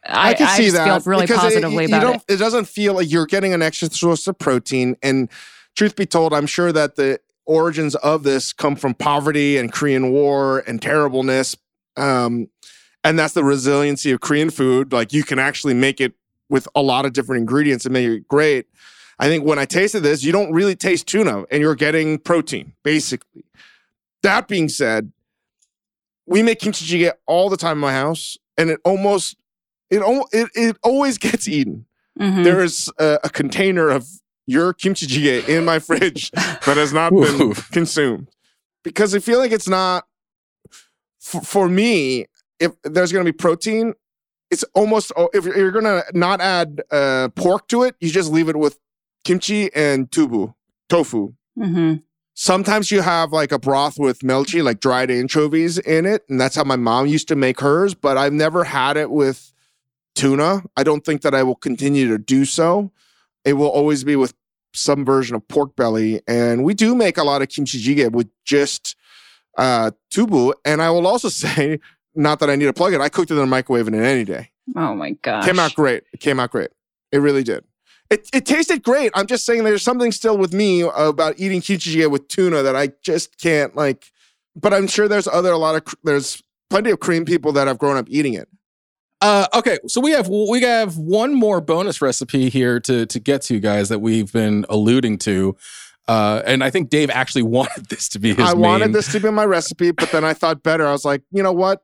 [0.05, 2.35] I, I can see just that feel really because it- you about don't, it.
[2.35, 4.97] It doesn't feel like you're getting an extra source of protein.
[5.03, 5.29] And
[5.77, 10.11] truth be told, I'm sure that the origins of this come from poverty and Korean
[10.11, 11.57] War and terribleness.
[11.97, 12.49] Um,
[13.03, 14.93] and that's the resiliency of Korean food.
[14.93, 16.13] Like you can actually make it
[16.49, 18.67] with a lot of different ingredients and make it great.
[19.19, 22.73] I think when I tasted this, you don't really taste tuna and you're getting protein,
[22.85, 23.45] basically.
[24.23, 25.13] That being said,
[26.27, 29.37] we make kimchi jjigae all the time in my house, and it almost
[29.91, 30.03] it
[30.33, 31.87] it, it always gets eaten.
[32.19, 32.45] Mhm.
[32.45, 34.07] there is a, a container of
[34.47, 38.29] your kimchi jjigae in my fridge that has not been consumed
[38.83, 40.07] because I feel like it's not
[41.21, 42.27] for, for me.
[42.59, 43.93] If there's going to be protein,
[44.51, 48.11] it's almost oh, if you're, you're going to not add uh, pork to it, you
[48.11, 48.79] just leave it with
[49.27, 50.55] kimchi and tubu
[50.89, 51.35] tofu.
[51.59, 52.03] Mhm.
[52.35, 56.55] Sometimes you have like a broth with melchi, like dried anchovies in it, and that's
[56.55, 57.95] how my mom used to make hers.
[57.95, 59.53] But I've never had it with
[60.15, 60.63] tuna.
[60.77, 62.93] I don't think that I will continue to do so.
[63.45, 64.35] It will always be with
[64.75, 68.29] some version of pork belly, and we do make a lot of kimchi jjigae with
[68.45, 68.95] just
[69.57, 70.53] uh, tubu.
[70.65, 71.81] And I will also say,
[72.15, 74.25] not that I need to plug it, I cooked it in the microwave in any
[74.25, 74.51] day.
[74.77, 75.45] Oh my gosh.
[75.47, 76.03] Came out great.
[76.13, 76.71] It came out great.
[77.13, 77.65] It really did.
[78.11, 79.11] It, it tasted great.
[79.15, 82.91] I'm just saying there's something still with me about eating kimchi with tuna that I
[83.03, 84.13] just can't like.
[84.55, 87.79] But I'm sure there's other a lot of there's plenty of Korean people that have
[87.79, 88.49] grown up eating it.
[89.21, 93.43] Uh, okay, so we have we have one more bonus recipe here to to get
[93.43, 95.57] to, guys, that we've been alluding to.
[96.07, 99.21] Uh, and I think Dave actually wanted this to be his I wanted this to
[99.21, 100.87] be my recipe, but then I thought better.
[100.87, 101.83] I was like, you know what?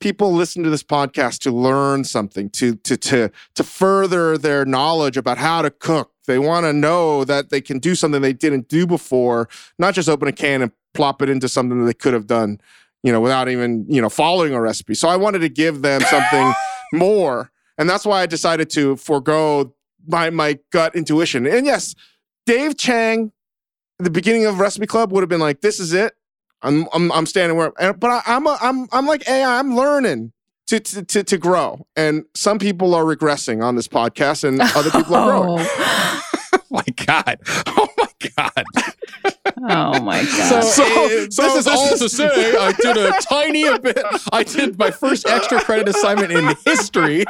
[0.00, 5.16] People listen to this podcast to learn something, to to to to further their knowledge
[5.16, 6.12] about how to cook.
[6.26, 10.08] They want to know that they can do something they didn't do before, not just
[10.08, 12.60] open a can and plop it into something that they could have done,
[13.02, 14.94] you know, without even, you know, following a recipe.
[14.94, 16.52] So I wanted to give them something
[16.92, 17.50] more.
[17.78, 19.74] And that's why I decided to forego
[20.06, 21.46] my my gut intuition.
[21.46, 21.94] And yes,
[22.44, 23.32] Dave Chang
[23.98, 26.14] the beginning of Recipe Club would have been like, "This is it.
[26.66, 29.58] I'm I'm, I'm standing where." But I, I'm a, I'm I'm like AI.
[29.58, 30.32] I'm learning
[30.66, 34.90] to, to to to grow, and some people are regressing on this podcast, and other
[34.90, 35.66] people are growing.
[35.78, 36.45] Oh.
[36.70, 36.76] Oh.
[36.76, 37.38] My god!
[37.66, 38.64] Oh my god!
[39.58, 40.64] oh my god.
[40.64, 43.98] So- uh, so this is all is- to say, I did a tiny bit.
[44.32, 47.24] I did my first extra credit assignment in history.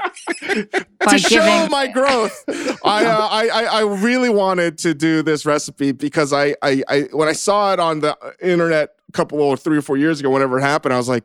[1.05, 2.43] By to show my growth,
[2.84, 7.01] I, uh, I I I really wanted to do this recipe because I, I I
[7.12, 10.30] when I saw it on the internet a couple or three or four years ago,
[10.30, 11.24] whenever it happened, I was like,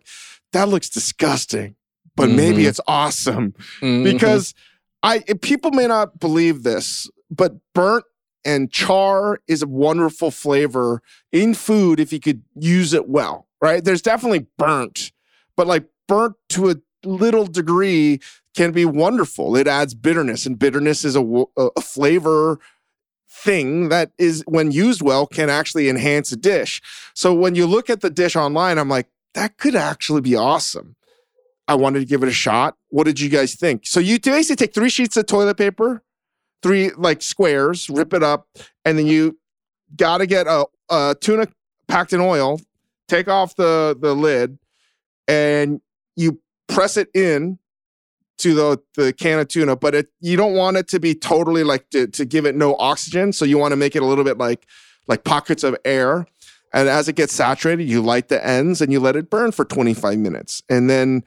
[0.53, 1.75] that looks disgusting,
[2.15, 2.67] but maybe Mhm.
[2.69, 3.53] it's awesome.
[3.81, 4.03] Mhm.
[4.03, 4.53] because
[5.03, 8.05] I people may not believe this, but burnt
[8.43, 11.01] and char is a wonderful flavor
[11.31, 13.83] in food if you could use it well, right?
[13.83, 15.11] There's definitely burnt,
[15.55, 18.19] but like burnt to a little degree
[18.55, 19.55] can be wonderful.
[19.55, 22.59] It adds bitterness, and bitterness is a, a flavor
[23.29, 26.81] thing that is when used well can actually enhance a dish.
[27.13, 30.95] So when you look at the dish online, I'm like, that could actually be awesome.
[31.67, 32.75] I wanted to give it a shot.
[32.89, 33.85] What did you guys think?
[33.85, 36.03] So you basically take three sheets of toilet paper,
[36.61, 38.47] three like squares, rip it up,
[38.85, 39.37] and then you
[39.95, 41.47] got to get a, a tuna
[41.87, 42.59] packed in oil.
[43.07, 44.57] Take off the the lid,
[45.27, 45.81] and
[46.15, 47.59] you press it in
[48.37, 49.75] to the the can of tuna.
[49.75, 52.75] But it you don't want it to be totally like to, to give it no
[52.77, 53.33] oxygen.
[53.33, 54.65] So you want to make it a little bit like
[55.07, 56.25] like pockets of air.
[56.73, 59.65] And as it gets saturated, you light the ends and you let it burn for
[59.65, 60.63] 25 minutes.
[60.69, 61.23] And then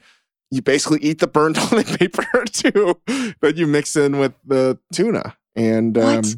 [0.51, 2.99] you basically eat the burned toilet paper too
[3.41, 5.35] that you mix in with the tuna.
[5.55, 6.35] And um, What?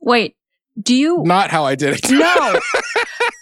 [0.00, 0.36] Wait,
[0.80, 2.10] do you not how I did it.
[2.10, 2.60] No.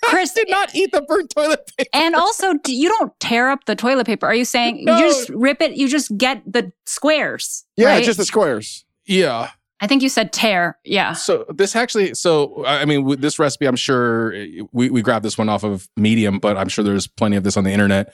[0.05, 1.90] Chris did not eat the burnt toilet paper.
[1.92, 4.26] and also do- you don't tear up the toilet paper.
[4.26, 4.96] Are you saying No.
[4.98, 7.64] you just rip it, you just get the squares?
[7.76, 8.05] yeah, right?
[8.05, 8.84] just the squares.
[9.07, 9.51] Yeah.
[9.82, 10.76] I think you said tear.
[10.84, 11.12] Yeah.
[11.14, 15.01] So this actually, so I I mean, with this recipe, I'm sure eh, we we
[15.01, 17.70] grabbed this one off of Medium, but I'm sure there's plenty of this on the
[17.72, 18.12] internet.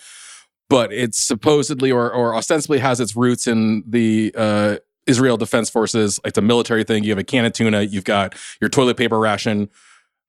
[0.69, 6.19] But it supposedly or or ostensibly has its roots in the uh, Israel Defense Forces.
[6.25, 7.05] It's a military thing.
[7.05, 7.83] You have a can of tuna.
[7.83, 9.71] You've got your toilet paper ration.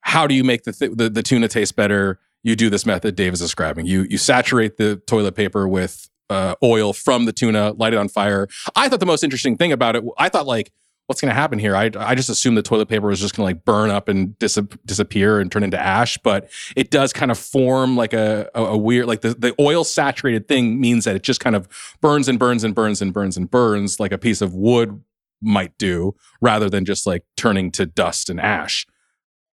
[0.02, 2.20] How do you make the th- the, the tuna taste better?
[2.44, 3.88] You do this method Dave is describing.
[3.88, 8.10] You you saturate the toilet paper with uh, oil from the tuna, light it on
[8.10, 8.48] fire.
[8.76, 10.72] I thought the most interesting thing about it, I thought like
[11.08, 11.76] what's going to happen here?
[11.76, 14.38] I, I just assumed the toilet paper was just going to like burn up and
[14.40, 18.64] dis- disappear and turn into ash, but it does kind of form like a, a,
[18.64, 21.68] a weird, like the, the oil saturated thing means that it just kind of
[22.02, 25.02] burns and burns and burns and burns and burns like a piece of wood
[25.42, 28.86] might do rather than just like turning to dust and ash.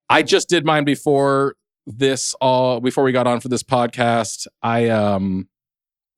[0.08, 1.54] I just did mine before
[1.86, 4.46] this all before we got on for this podcast.
[4.62, 5.48] I um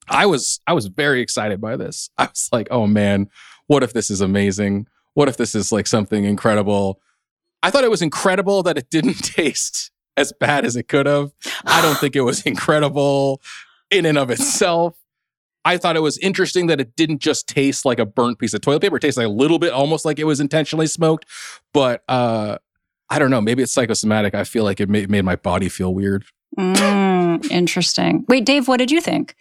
[0.09, 2.11] I was I was very excited by this.
[2.17, 3.29] I was like, "Oh man,
[3.67, 4.87] what if this is amazing?
[5.17, 7.01] What if this is like something incredible?"
[7.63, 11.33] I thought it was incredible that it didn't taste as bad as it could have.
[11.65, 13.41] I don't think it was incredible
[13.91, 14.97] in and of itself.
[15.65, 18.61] I thought it was interesting that it didn't just taste like a burnt piece of
[18.61, 18.99] toilet paper.
[18.99, 21.27] It tastes like a little bit almost like it was intentionally smoked.
[21.73, 22.59] But uh
[23.09, 23.41] I don't know.
[23.41, 24.35] Maybe it's psychosomatic.
[24.35, 26.25] I feel like it made, made my body feel weird.
[26.59, 28.25] Mm, interesting.
[28.29, 29.37] Wait, Dave, what did you think?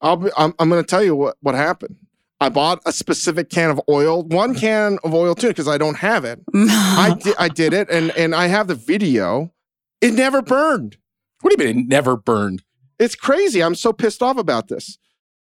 [0.00, 1.96] I'll be, I'm, I'm going to tell you what, what happened.
[2.40, 5.96] I bought a specific can of oil, one can of oil too, because I don't
[5.96, 6.40] have it.
[6.54, 9.52] I did, I did it, and and I have the video.
[10.00, 10.96] It never burned.
[11.40, 12.62] What do you mean it never burned?
[12.98, 13.62] It's crazy.
[13.62, 14.98] I'm so pissed off about this.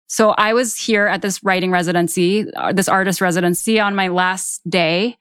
[0.09, 4.69] So I was here at this writing residency, uh, this artist residency on my last
[4.69, 5.19] day.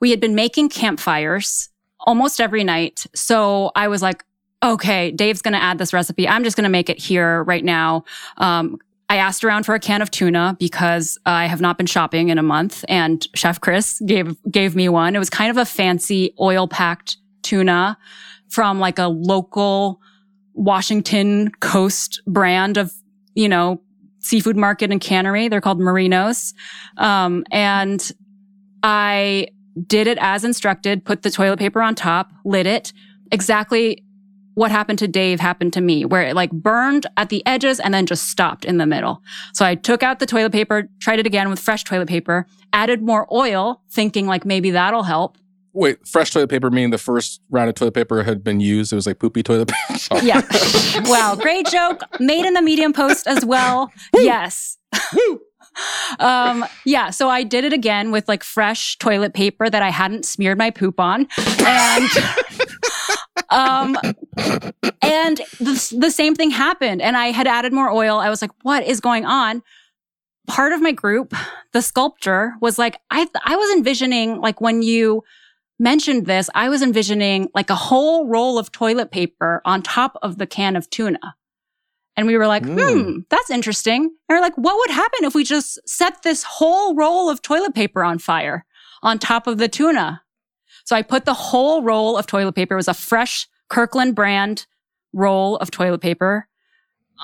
[0.00, 3.06] We had been making campfires almost every night.
[3.14, 4.24] So I was like,
[4.62, 6.28] okay, Dave's going to add this recipe.
[6.28, 8.04] I'm just going to make it here right now.
[8.36, 8.78] Um,
[9.10, 12.38] I asked around for a can of tuna because I have not been shopping in
[12.38, 15.16] a month and Chef Chris gave, gave me one.
[15.16, 17.96] It was kind of a fancy oil packed tuna
[18.48, 20.00] from like a local
[20.52, 22.92] Washington coast brand of,
[23.34, 23.80] you know,
[24.18, 25.48] seafood market and cannery.
[25.48, 26.52] They're called Marinos.
[26.98, 28.12] Um, and
[28.82, 29.48] I
[29.86, 32.92] did it as instructed, put the toilet paper on top, lit it.
[33.30, 34.04] Exactly
[34.58, 37.94] what happened to Dave happened to me, where it like burned at the edges and
[37.94, 39.22] then just stopped in the middle.
[39.54, 43.00] So I took out the toilet paper, tried it again with fresh toilet paper, added
[43.00, 45.38] more oil, thinking like maybe that'll help.
[45.74, 48.92] Wait, fresh toilet paper meaning the first round of toilet paper had been used.
[48.92, 49.98] It was like poopy toilet paper.
[49.98, 50.26] Sorry.
[50.26, 50.42] Yeah.
[51.04, 51.36] wow.
[51.36, 52.02] Great joke.
[52.18, 53.92] Made in the medium post as well.
[54.12, 54.76] yes.
[56.18, 57.10] um, yeah.
[57.10, 60.70] So I did it again with like fresh toilet paper that I hadn't smeared my
[60.70, 61.28] poop on.
[61.64, 62.08] And,
[63.50, 63.96] um,
[65.02, 67.02] and the, the same thing happened.
[67.02, 68.18] And I had added more oil.
[68.18, 69.62] I was like, what is going on?
[70.46, 71.34] Part of my group,
[71.72, 75.22] the sculptor was like, I, I was envisioning like when you,
[75.78, 80.38] mentioned this, I was envisioning like a whole roll of toilet paper on top of
[80.38, 81.36] the can of tuna.
[82.16, 83.04] And we were like, Mm.
[83.04, 84.02] hmm, that's interesting.
[84.02, 87.74] And we're like, what would happen if we just set this whole roll of toilet
[87.74, 88.64] paper on fire
[89.02, 90.22] on top of the tuna?
[90.88, 94.64] So I put the whole roll of toilet paper, it was a fresh Kirkland brand
[95.12, 96.48] roll of toilet paper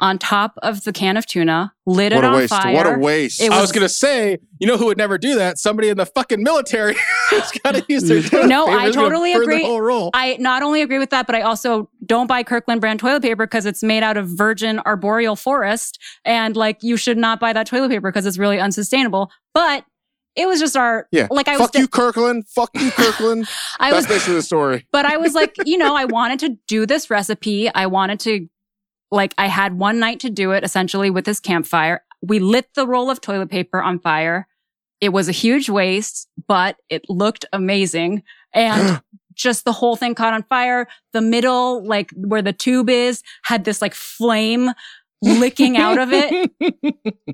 [0.00, 2.52] on top of the can of tuna, lit What it a on waste.
[2.52, 2.74] fire.
[2.74, 3.40] What a waste.
[3.40, 5.56] It I was was- gonna say, you know who would never do that?
[5.58, 6.94] Somebody in the fucking military
[7.30, 8.78] who's gotta use their toilet No, paper.
[8.78, 9.60] I It's gonna totally agree.
[9.60, 10.10] The whole roll.
[10.12, 13.46] I not only agree with that, but I also don't buy Kirkland brand toilet paper
[13.46, 15.98] because it's made out of virgin arboreal forest.
[16.26, 19.30] And like, you should not buy that toilet paper because it's really unsustainable.
[19.54, 19.86] But
[20.36, 21.28] it was just our, yeah.
[21.30, 22.48] like I Fuck was, you, Kirkland.
[22.48, 23.48] Fuck you, Kirkland.
[23.80, 24.86] I That's was, basically the story.
[24.92, 27.72] but I was like, you know, I wanted to do this recipe.
[27.72, 28.48] I wanted to,
[29.10, 32.02] like, I had one night to do it essentially with this campfire.
[32.20, 34.48] We lit the roll of toilet paper on fire.
[35.00, 38.22] It was a huge waste, but it looked amazing.
[38.52, 39.00] And
[39.34, 40.88] just the whole thing caught on fire.
[41.12, 44.70] The middle, like where the tube is, had this like flame
[45.22, 46.50] licking out of it.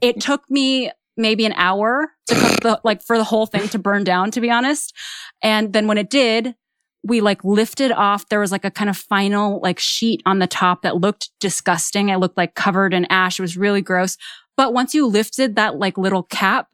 [0.01, 0.91] It took me
[1.21, 4.41] maybe an hour to cook the, like for the whole thing to burn down, to
[4.41, 4.95] be honest.
[5.43, 6.55] And then when it did,
[7.03, 8.29] we like lifted off.
[8.29, 12.09] There was like a kind of final like sheet on the top that looked disgusting.
[12.09, 13.39] It looked like covered in ash.
[13.39, 14.17] It was really gross.
[14.57, 16.69] But once you lifted that like little cap,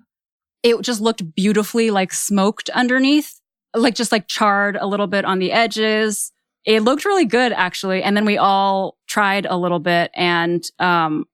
[0.62, 3.40] it just looked beautifully like smoked underneath,
[3.74, 6.32] like just like charred a little bit on the edges.
[6.64, 8.02] It looked really good actually.
[8.02, 11.26] And then we all tried a little bit and, um,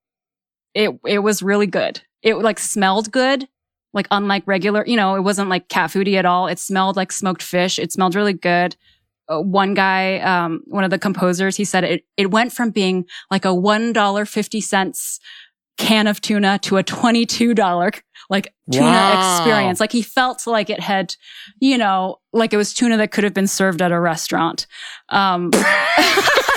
[0.75, 2.03] it, it was really good.
[2.23, 3.49] It like smelled good.
[3.95, 6.47] Like unlike regular, you know, it wasn't like cat foody at all.
[6.47, 7.79] It smelled like smoked fish.
[7.79, 8.75] It smelled really good.
[9.29, 13.05] Uh, one guy, um, one of the composers, he said it, it went from being
[13.31, 15.19] like a $1.50
[15.79, 18.01] can of tuna to a $22
[18.31, 19.13] like tuna Wow.
[19.13, 19.81] experience.
[19.81, 21.15] Like he felt like it had,
[21.61, 24.67] you know, like it was tuna that could have been served at a restaurant.
[25.11, 25.51] Um,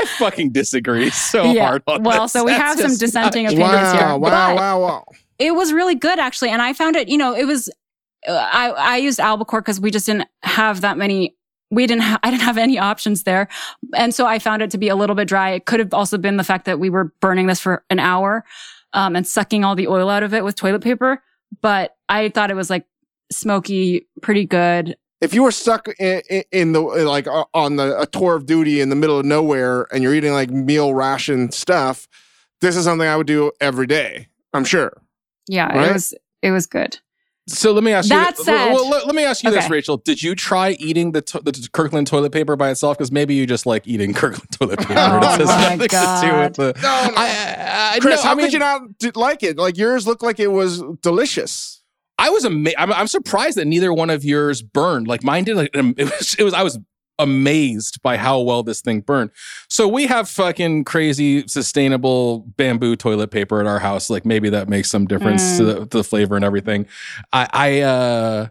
[0.00, 1.66] I fucking disagree so Yeah.
[1.66, 2.32] hard on well, this.
[2.32, 4.02] so we That's have some dissenting not- opinions Wow, here.
[4.02, 5.04] wow, but wow, wow.
[5.38, 6.50] it was really good actually.
[6.50, 7.68] And I found it, you know, it was,
[8.28, 11.36] uh, I, I used albacore because we just didn't have that many,
[11.70, 13.48] we didn't, ha- I didn't have any options there.
[13.94, 15.50] And so I found it to be a little bit dry.
[15.50, 18.44] It could have also been the fact that we were burning this for an hour,
[18.92, 21.22] um, and sucking all the oil out of it with toilet paper.
[21.62, 22.86] But I thought it was like
[23.32, 24.96] smoky, pretty good.
[25.20, 28.46] If you were stuck in, in, in the like uh, on the a tour of
[28.46, 32.08] duty in the middle of nowhere and you're eating like meal ration stuff,
[32.60, 34.28] this is something I would do every day.
[34.54, 34.92] I'm sure.
[35.48, 35.90] Yeah, Right?
[35.90, 36.98] it was, it was good.
[37.48, 38.44] So let me ask That you.
[38.44, 39.96] said- well, let, let me ask you this, Rachel.
[39.96, 42.96] Did you try eating the, to- the Kirkland toilet paper by itself?
[42.96, 44.94] Because maybe you just like eating Kirkland toilet paper.
[44.96, 46.38] Oh it has my nothing to do God.
[46.44, 46.80] with the.
[46.80, 47.14] No, no.
[47.16, 48.82] I, I, Chris, no, how I mean, could you not
[49.16, 49.56] like it?
[49.56, 51.79] Like yours looked like it was delicious.
[52.20, 52.76] I was amazed.
[52.78, 55.08] I'm, I'm surprised that neither one of yours burned.
[55.08, 55.56] Like mine did.
[55.56, 56.36] Like it was.
[56.38, 56.54] It was.
[56.54, 56.78] I was
[57.18, 59.30] amazed by how well this thing burned.
[59.68, 64.10] So we have fucking crazy sustainable bamboo toilet paper at our house.
[64.10, 66.86] Like maybe that makes some difference to, the, to the flavor and everything.
[67.32, 68.48] I, I, uh,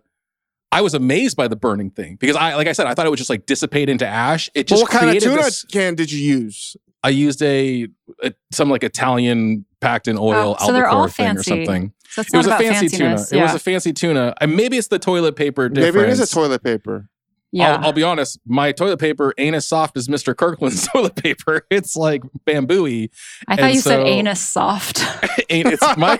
[0.72, 3.10] I was amazed by the burning thing because I, like I said, I thought it
[3.10, 4.50] would just like dissipate into ash.
[4.54, 5.64] It Well, just what kind of created tuna this.
[5.66, 6.78] can did you use?
[7.04, 7.88] I used a,
[8.24, 11.94] a some like Italian packed in oil Oh, so they're albacore all thing or something.
[12.12, 13.16] So it's It was a fancy tuna.
[13.16, 13.34] fanciness.
[13.34, 14.34] It was a fancy tuna.
[14.42, 15.96] And maybe it's the toilet paper difference.
[15.96, 17.08] Maybe it is a toilet paper.
[17.52, 17.76] yeah.
[17.76, 18.40] I'll, I'll be honest.
[18.46, 20.36] My toilet paper ain't as soft as Mr.
[20.36, 21.66] Kirkland's toilet paper.
[21.70, 23.10] It's like bambooey.
[23.48, 25.04] I thought and you said anus soft.
[25.50, 26.20] ain't it's my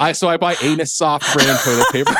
[0.00, 2.14] I so I buy Anus Soft brand toilet paper.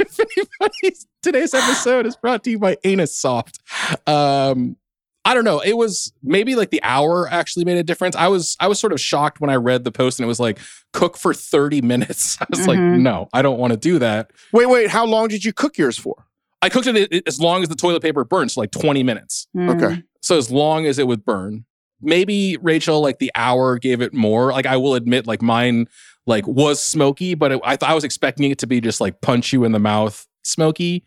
[0.00, 3.58] if anybody's today's episode is brought to you by Anus Soft.
[4.06, 4.76] Um
[5.24, 5.60] I don't know.
[5.60, 8.14] It was maybe like the hour actually made a difference.
[8.14, 10.38] I was I was sort of shocked when I read the post and it was
[10.40, 10.58] like
[10.92, 12.36] cook for 30 minutes.
[12.40, 13.00] I was like, Mhm.
[13.00, 14.30] no, I don't want to do that.
[14.52, 14.90] Wait, wait.
[14.90, 16.26] How long did you cook yours for?
[16.60, 19.46] I cooked it as long as the toilet paper burns, so like 20 minutes.
[19.56, 19.82] Mm.
[19.82, 20.02] Okay.
[20.22, 21.64] So as long as it would burn.
[22.00, 24.52] Maybe Rachel, like the hour gave it more.
[24.52, 25.88] Like I will admit, like mine,
[26.26, 29.20] like was smoky, but it, I thought I was expecting it to be just like
[29.22, 31.04] punch you in the mouth, smoky.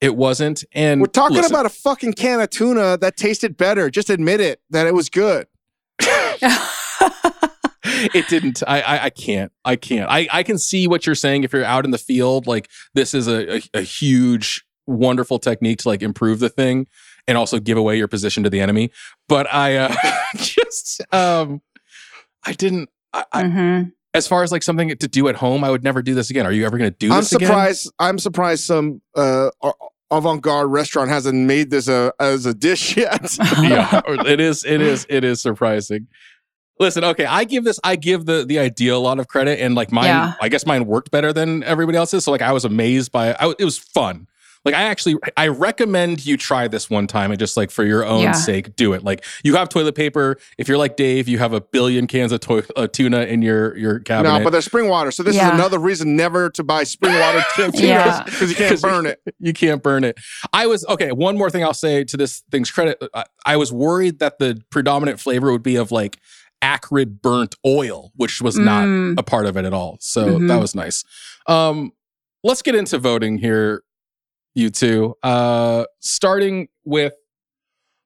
[0.00, 0.64] It wasn't.
[0.72, 3.90] And We're talking listen, about a fucking can of tuna that tasted better.
[3.90, 5.46] Just admit it that it was good.
[7.84, 8.62] it didn't.
[8.66, 9.52] I, I I can't.
[9.64, 10.10] I can't.
[10.10, 11.44] I I can see what you're saying.
[11.44, 15.78] If you're out in the field, like this is a, a, a huge, wonderful technique
[15.80, 16.86] to like improve the thing
[17.28, 18.90] and also give away your position to the enemy.
[19.28, 19.94] But I uh,
[20.36, 21.62] just um
[22.44, 22.88] I didn't.
[23.12, 23.92] I, I, Mhm.
[24.14, 26.46] as far as like something to do at home, I would never do this again.
[26.46, 27.14] Are you ever going to do this?
[27.16, 27.46] I'm this again?
[27.48, 27.92] surprised.
[27.98, 29.50] I'm surprised some uh,
[30.10, 33.36] avant-garde restaurant hasn't made this a, as a dish yet.
[33.60, 34.64] yeah, it is.
[34.64, 35.06] It is.
[35.08, 36.06] It is surprising.
[36.78, 37.78] Listen, okay, I give this.
[37.84, 40.32] I give the the idea a lot of credit, and like mine, Yeah.
[40.40, 42.24] I guess mine worked better than everybody else's.
[42.24, 43.34] So like, I was amazed by.
[43.34, 44.26] I, it was fun.
[44.64, 48.04] Like I actually, I recommend you try this one time and just like for your
[48.04, 48.32] own Yeah.
[48.32, 49.02] sake, do it.
[49.02, 50.36] Like you have toilet paper.
[50.58, 53.74] If you're like Dave, you have a billion cans of to- uh, tuna in your
[53.78, 54.38] your cabinet.
[54.38, 55.48] no, but there's spring water, so this Yeah.
[55.48, 58.22] is another reason never to buy spring water tuna Yeah.
[58.24, 59.20] because you can't burn it.
[59.38, 60.18] you can't burn it.
[60.52, 61.10] I was okay.
[61.12, 63.02] One more thing I'll say to this thing's credit.
[63.14, 66.18] I, I was worried that the predominant flavor would be of like
[66.62, 69.18] acrid burnt oil, which was not Mm.
[69.18, 69.96] a part of it at all.
[70.00, 70.48] So Mhm.
[70.48, 71.02] that was nice.
[71.46, 71.92] Um,
[72.44, 73.82] let's get into voting here,
[74.54, 75.16] you two.
[75.22, 77.14] Uh, starting with.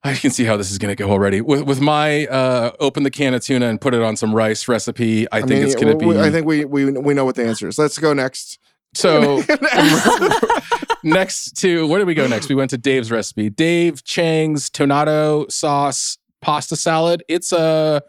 [0.03, 1.41] I can see how this is going to go already.
[1.41, 4.67] With with my uh, open the can of tuna and put it on some rice
[4.67, 6.19] recipe, I, think mean, it's going to be.
[6.19, 7.79] I think we we we know what the answer is.
[7.79, 8.59] Let's go next.
[8.93, 9.41] so.
[11.03, 12.49] next to where did we go next?
[12.49, 13.49] We went to Dave's recipe.
[13.49, 17.23] Dave Chang's tomato sauce pasta salad.
[17.27, 18.01] It's a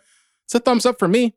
[0.45, 1.35] it's a thumbs up for me.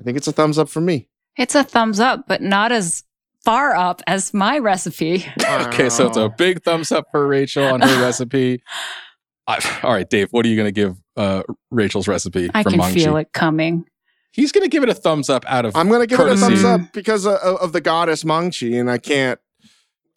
[0.00, 1.08] I think it's a thumbs up for me.
[1.36, 3.04] It's a thumbs up, but not as
[3.44, 5.24] far up as my recipe.
[5.68, 8.62] Okay, so it's a big thumbs up for Rachel on her recipe.
[9.46, 12.72] I, all right, Dave, what are you going to give uh, Rachel's recipe I from
[12.72, 12.94] can Maangchi?
[12.94, 13.84] feel it coming.
[14.32, 15.74] He's going to give it a thumbs up out of.
[15.74, 18.98] I'm gonna give it a thumbs up because of, of the goddess Maangchi, and I
[18.98, 19.40] can't.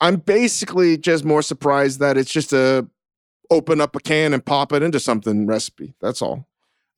[0.01, 2.87] I'm basically just more surprised that it's just a
[3.49, 5.95] open up a can and pop it into something recipe.
[6.01, 6.47] That's all.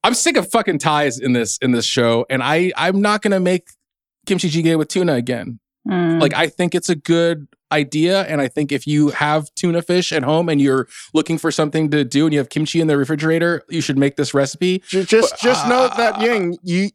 [0.04, 3.32] I'm sick of fucking ties in this in this show, and I I'm not going
[3.32, 3.68] to make
[4.26, 5.60] kimchi jjigae with tuna again.
[5.88, 6.22] Mm.
[6.22, 10.12] Like I think it's a good idea, and I think if you have tuna fish
[10.12, 12.98] at home and you're looking for something to do, and you have kimchi in the
[12.98, 14.82] refrigerator, you should make this recipe.
[14.88, 16.90] Ju- Just But, just note that uh, Ying, you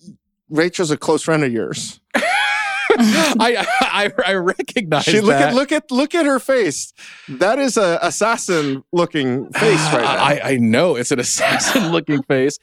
[0.48, 2.00] Rachel's a close friend of yours.
[3.00, 5.50] I, I I recognize She look that.
[5.50, 6.92] at look at look at her face.
[7.28, 10.14] That is a assassin looking face right now.
[10.24, 12.58] I, I know it's an assassin looking face.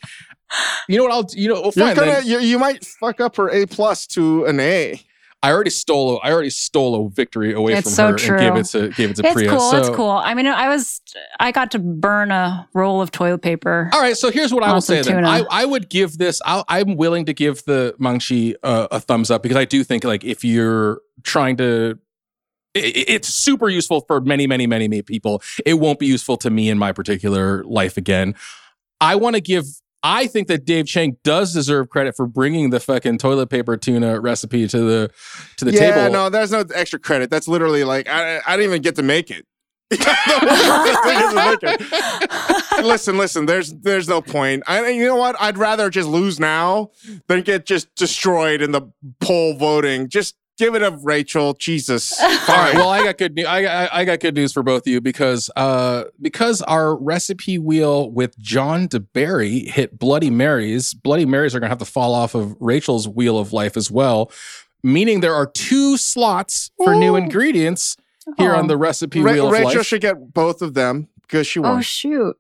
[0.89, 3.35] You know what I'll you know well, You're fine gonna you, you might fuck up
[3.35, 4.99] her A plus to an A.
[5.45, 8.19] I already stole a, I already stole a victory away It's from so her and
[8.19, 8.37] true.
[8.39, 9.49] gave it to gave it to it's Priya.
[9.49, 9.59] cool.
[9.71, 10.09] so, it's cool.
[10.09, 11.01] I mean, I was,
[11.39, 13.89] I got to burn a roll of toilet paper.
[13.93, 15.23] All right, so here's what I will say then.
[15.25, 16.41] I, I would give this.
[16.45, 20.03] I'll, I'm willing to give the Maangchi uh, a thumbs up because I do think
[20.03, 21.97] like if you're trying to,
[22.75, 25.41] i- i- it's super useful for many, many, many, many people.
[25.65, 28.35] It won't be useful to me in my particular life again.
[29.01, 29.65] I want to give.
[30.07, 34.19] I think that Dave Chang does deserve credit for bringing the fucking toilet paper tuna
[34.19, 35.11] recipe to the
[35.57, 36.13] to the yeah, table.
[36.13, 37.31] no, there's no extra credit.
[37.31, 39.47] That's literally like I, I didn't even get to make it.
[42.85, 43.47] listen, listen.
[43.47, 44.61] There's there's no point.
[44.67, 45.35] I you know what?
[45.39, 46.91] I'd rather just lose now
[47.25, 48.83] than get just destroyed in the
[49.21, 50.07] poll voting.
[50.07, 51.53] Just give it up, Rachel.
[51.53, 52.19] Jesus.
[52.21, 52.75] All right.
[52.75, 53.45] Well, I got good news.
[53.45, 57.57] I got, I got good news for both of you because uh because our recipe
[57.59, 60.93] wheel with John deBary hit Bloody Marys.
[60.93, 64.31] Bloody Marys are gonna have to fall off of Rachel's wheel of life as well,
[64.83, 67.97] meaning there are two slots for new ingredients
[68.37, 68.59] here Oh.
[68.59, 69.85] on the recipe Ra- wheel of Rachel life.
[69.85, 72.37] should get both of them because she wants Oh shoot!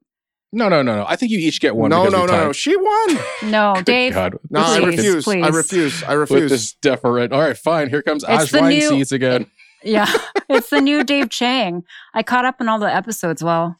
[0.55, 1.05] No, no, no, no.
[1.07, 1.89] I think you each get one.
[1.89, 2.51] no, no, no, no.
[2.53, 3.17] She won.
[3.51, 4.13] No, Good Dave.
[4.13, 4.37] God.
[4.49, 5.27] No, I Please, refuse.
[5.27, 6.03] I refuse.
[6.03, 6.49] I With refuse.
[6.51, 7.31] this deferent.
[7.33, 7.89] All right, fine.
[7.89, 9.47] Here comes It's Ajwain new- seeds again.
[9.83, 10.11] Yeah,
[10.49, 11.83] it's the new Dave Chang.
[12.15, 13.43] I caught up in all the episodes.
[13.43, 13.75] Well,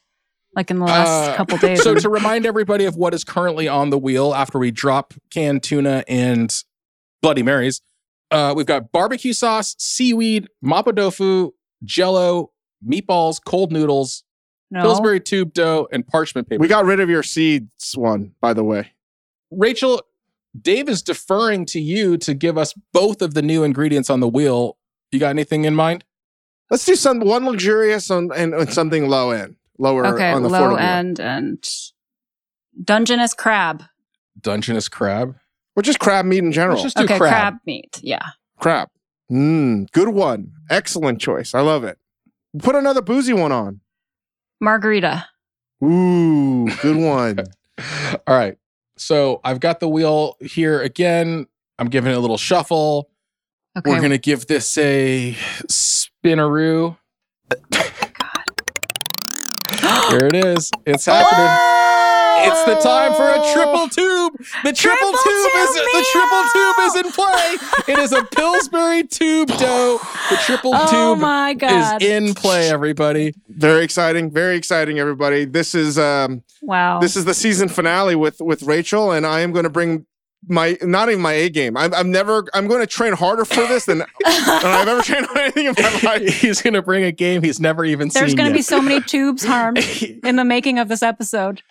[0.54, 1.82] like in the last Uh, couple days.
[1.82, 5.64] So to remind everybody of what is currently on the wheel after we drop canned
[5.64, 6.54] tuna and
[7.22, 7.80] Bloody Marys,
[8.30, 11.50] Uh, we've got barbecue sauce, seaweed, mapo tofu,
[11.82, 12.52] jello,
[12.88, 14.22] meatballs, cold noodles,
[14.70, 14.82] No.
[14.82, 16.60] Pillsbury tube dough, and parchment paper.
[16.60, 18.92] We got rid of your seeds one, by the way.
[19.52, 20.02] Rachel,
[20.60, 24.26] Dave is deferring to you to give us both of the new ingredients on the
[24.28, 24.76] wheel.
[25.12, 26.04] You got anything in mind?
[26.68, 30.48] Let's do some one luxurious on, and, and something low end, lower Okay, on the
[30.48, 30.80] low affordable.
[30.80, 31.64] end and
[32.82, 33.84] Dungeness crab.
[34.40, 35.36] Dungeness crab.
[35.76, 36.74] Or just crab meat in general.
[36.80, 37.30] Let's just do Okay, crab.
[37.30, 37.54] crab.
[37.66, 38.00] meat.
[38.02, 38.22] Yeah.
[38.58, 38.88] crab.
[39.30, 40.52] Mmm, good one.
[40.70, 41.54] Excellent choice.
[41.54, 41.98] I love it.
[42.58, 43.80] Put another boozy one on.
[44.60, 45.26] Margarita.
[45.82, 47.38] Ooh, good one.
[48.26, 48.56] All right.
[48.96, 51.46] So I've got the wheel here again.
[51.78, 53.10] I'm giving it a little shuffle.
[53.76, 53.90] Okay.
[53.90, 55.36] We're going to give this a
[55.68, 56.96] spinaroo.
[60.10, 60.70] There it is.
[60.86, 61.75] It's happening.
[62.38, 64.36] It's the time for a triple tube.
[64.64, 67.94] The triple, Triple tube, is tube the triple tube is in play.
[67.94, 69.98] It is a Pillsbury tube dough.
[70.30, 72.02] The triple oh tube my god.
[72.02, 73.34] is in play, everybody.
[73.48, 74.30] Very exciting.
[74.30, 75.44] Very exciting, everybody.
[75.44, 76.98] This is um wow.
[77.00, 80.06] this is the season finale with with Rachel, and I am going to bring
[80.48, 81.76] my not even my A game.
[81.76, 82.44] I'm, I'm never.
[82.54, 85.74] I'm going to train harder for this than, than I've ever trained on anything in
[85.78, 86.22] my life.
[86.40, 88.62] He's going to bring a game he's never even There's seen There's going to be
[88.62, 89.78] so many tubes harmed
[90.24, 91.62] in the making of this episode.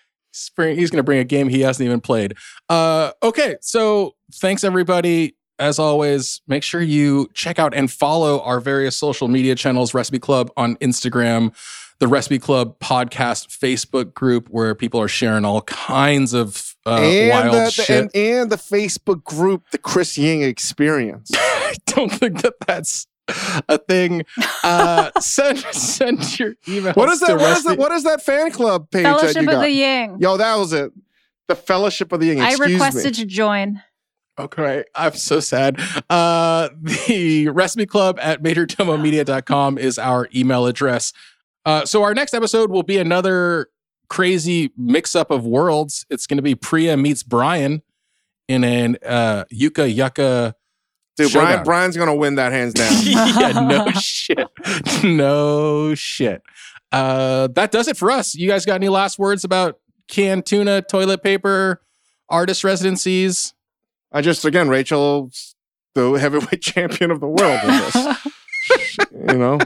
[0.57, 2.35] He's going to bring a game he hasn't even played.
[2.69, 5.35] Uh, okay, so thanks everybody.
[5.57, 10.19] As always, make sure you check out and follow our various social media channels, Recipe
[10.19, 11.55] Club on Instagram,
[11.99, 17.29] the Recipe Club podcast Facebook group where people are sharing all kinds of uh, and,
[17.29, 17.89] wild the, the- shit.
[17.89, 21.31] and and the Facebook group, the Chris Ying Experience.
[21.35, 23.07] I don't think that that's
[23.69, 24.23] a thing.
[24.63, 26.93] Uh, send send your email.
[26.93, 27.27] What is that?
[27.27, 27.79] To What is Recipe- that?
[27.79, 29.61] What is that fan club page that Fellowship you of got?
[29.61, 30.17] the Ying.
[30.19, 30.91] Yo, that was it.
[31.47, 32.41] The Fellowship of the Ying.
[32.41, 33.11] I requested me.
[33.11, 33.81] to join.
[34.37, 35.79] Okay, I'm so sad.
[36.09, 41.13] Uh, the recipe club at majordomomedia.com is our email address.
[41.65, 43.69] Uh, so our next episode will be another
[44.09, 46.05] crazy mix up of worlds.
[46.09, 47.81] It's going to be Priya meets Brian
[48.47, 50.55] in an uh, Yuka Yucca.
[51.17, 51.63] Dude, Brian.
[51.63, 52.91] Brian's gonna win that hands down.
[53.03, 54.47] yeah, no shit.
[55.03, 56.41] No shit.
[56.91, 58.35] Uh, that does it for us.
[58.35, 61.81] You guys got any last words about canned tuna, toilet paper,
[62.29, 63.53] artist residencies?
[64.11, 65.31] I just again, Rachel,
[65.93, 68.17] the heavyweight champion of the world.
[69.11, 69.59] You know,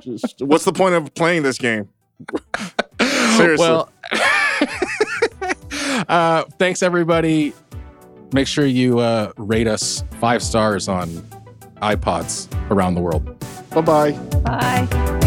[0.00, 1.88] just, what's the point of playing this game?
[3.00, 3.66] Seriously.
[3.66, 3.90] Well,
[6.08, 7.52] uh, thanks everybody.
[8.34, 11.08] Make sure you uh, rate us five stars on
[11.76, 13.24] iPods around the world.
[13.70, 14.10] Bye bye.
[14.40, 15.20] Bye.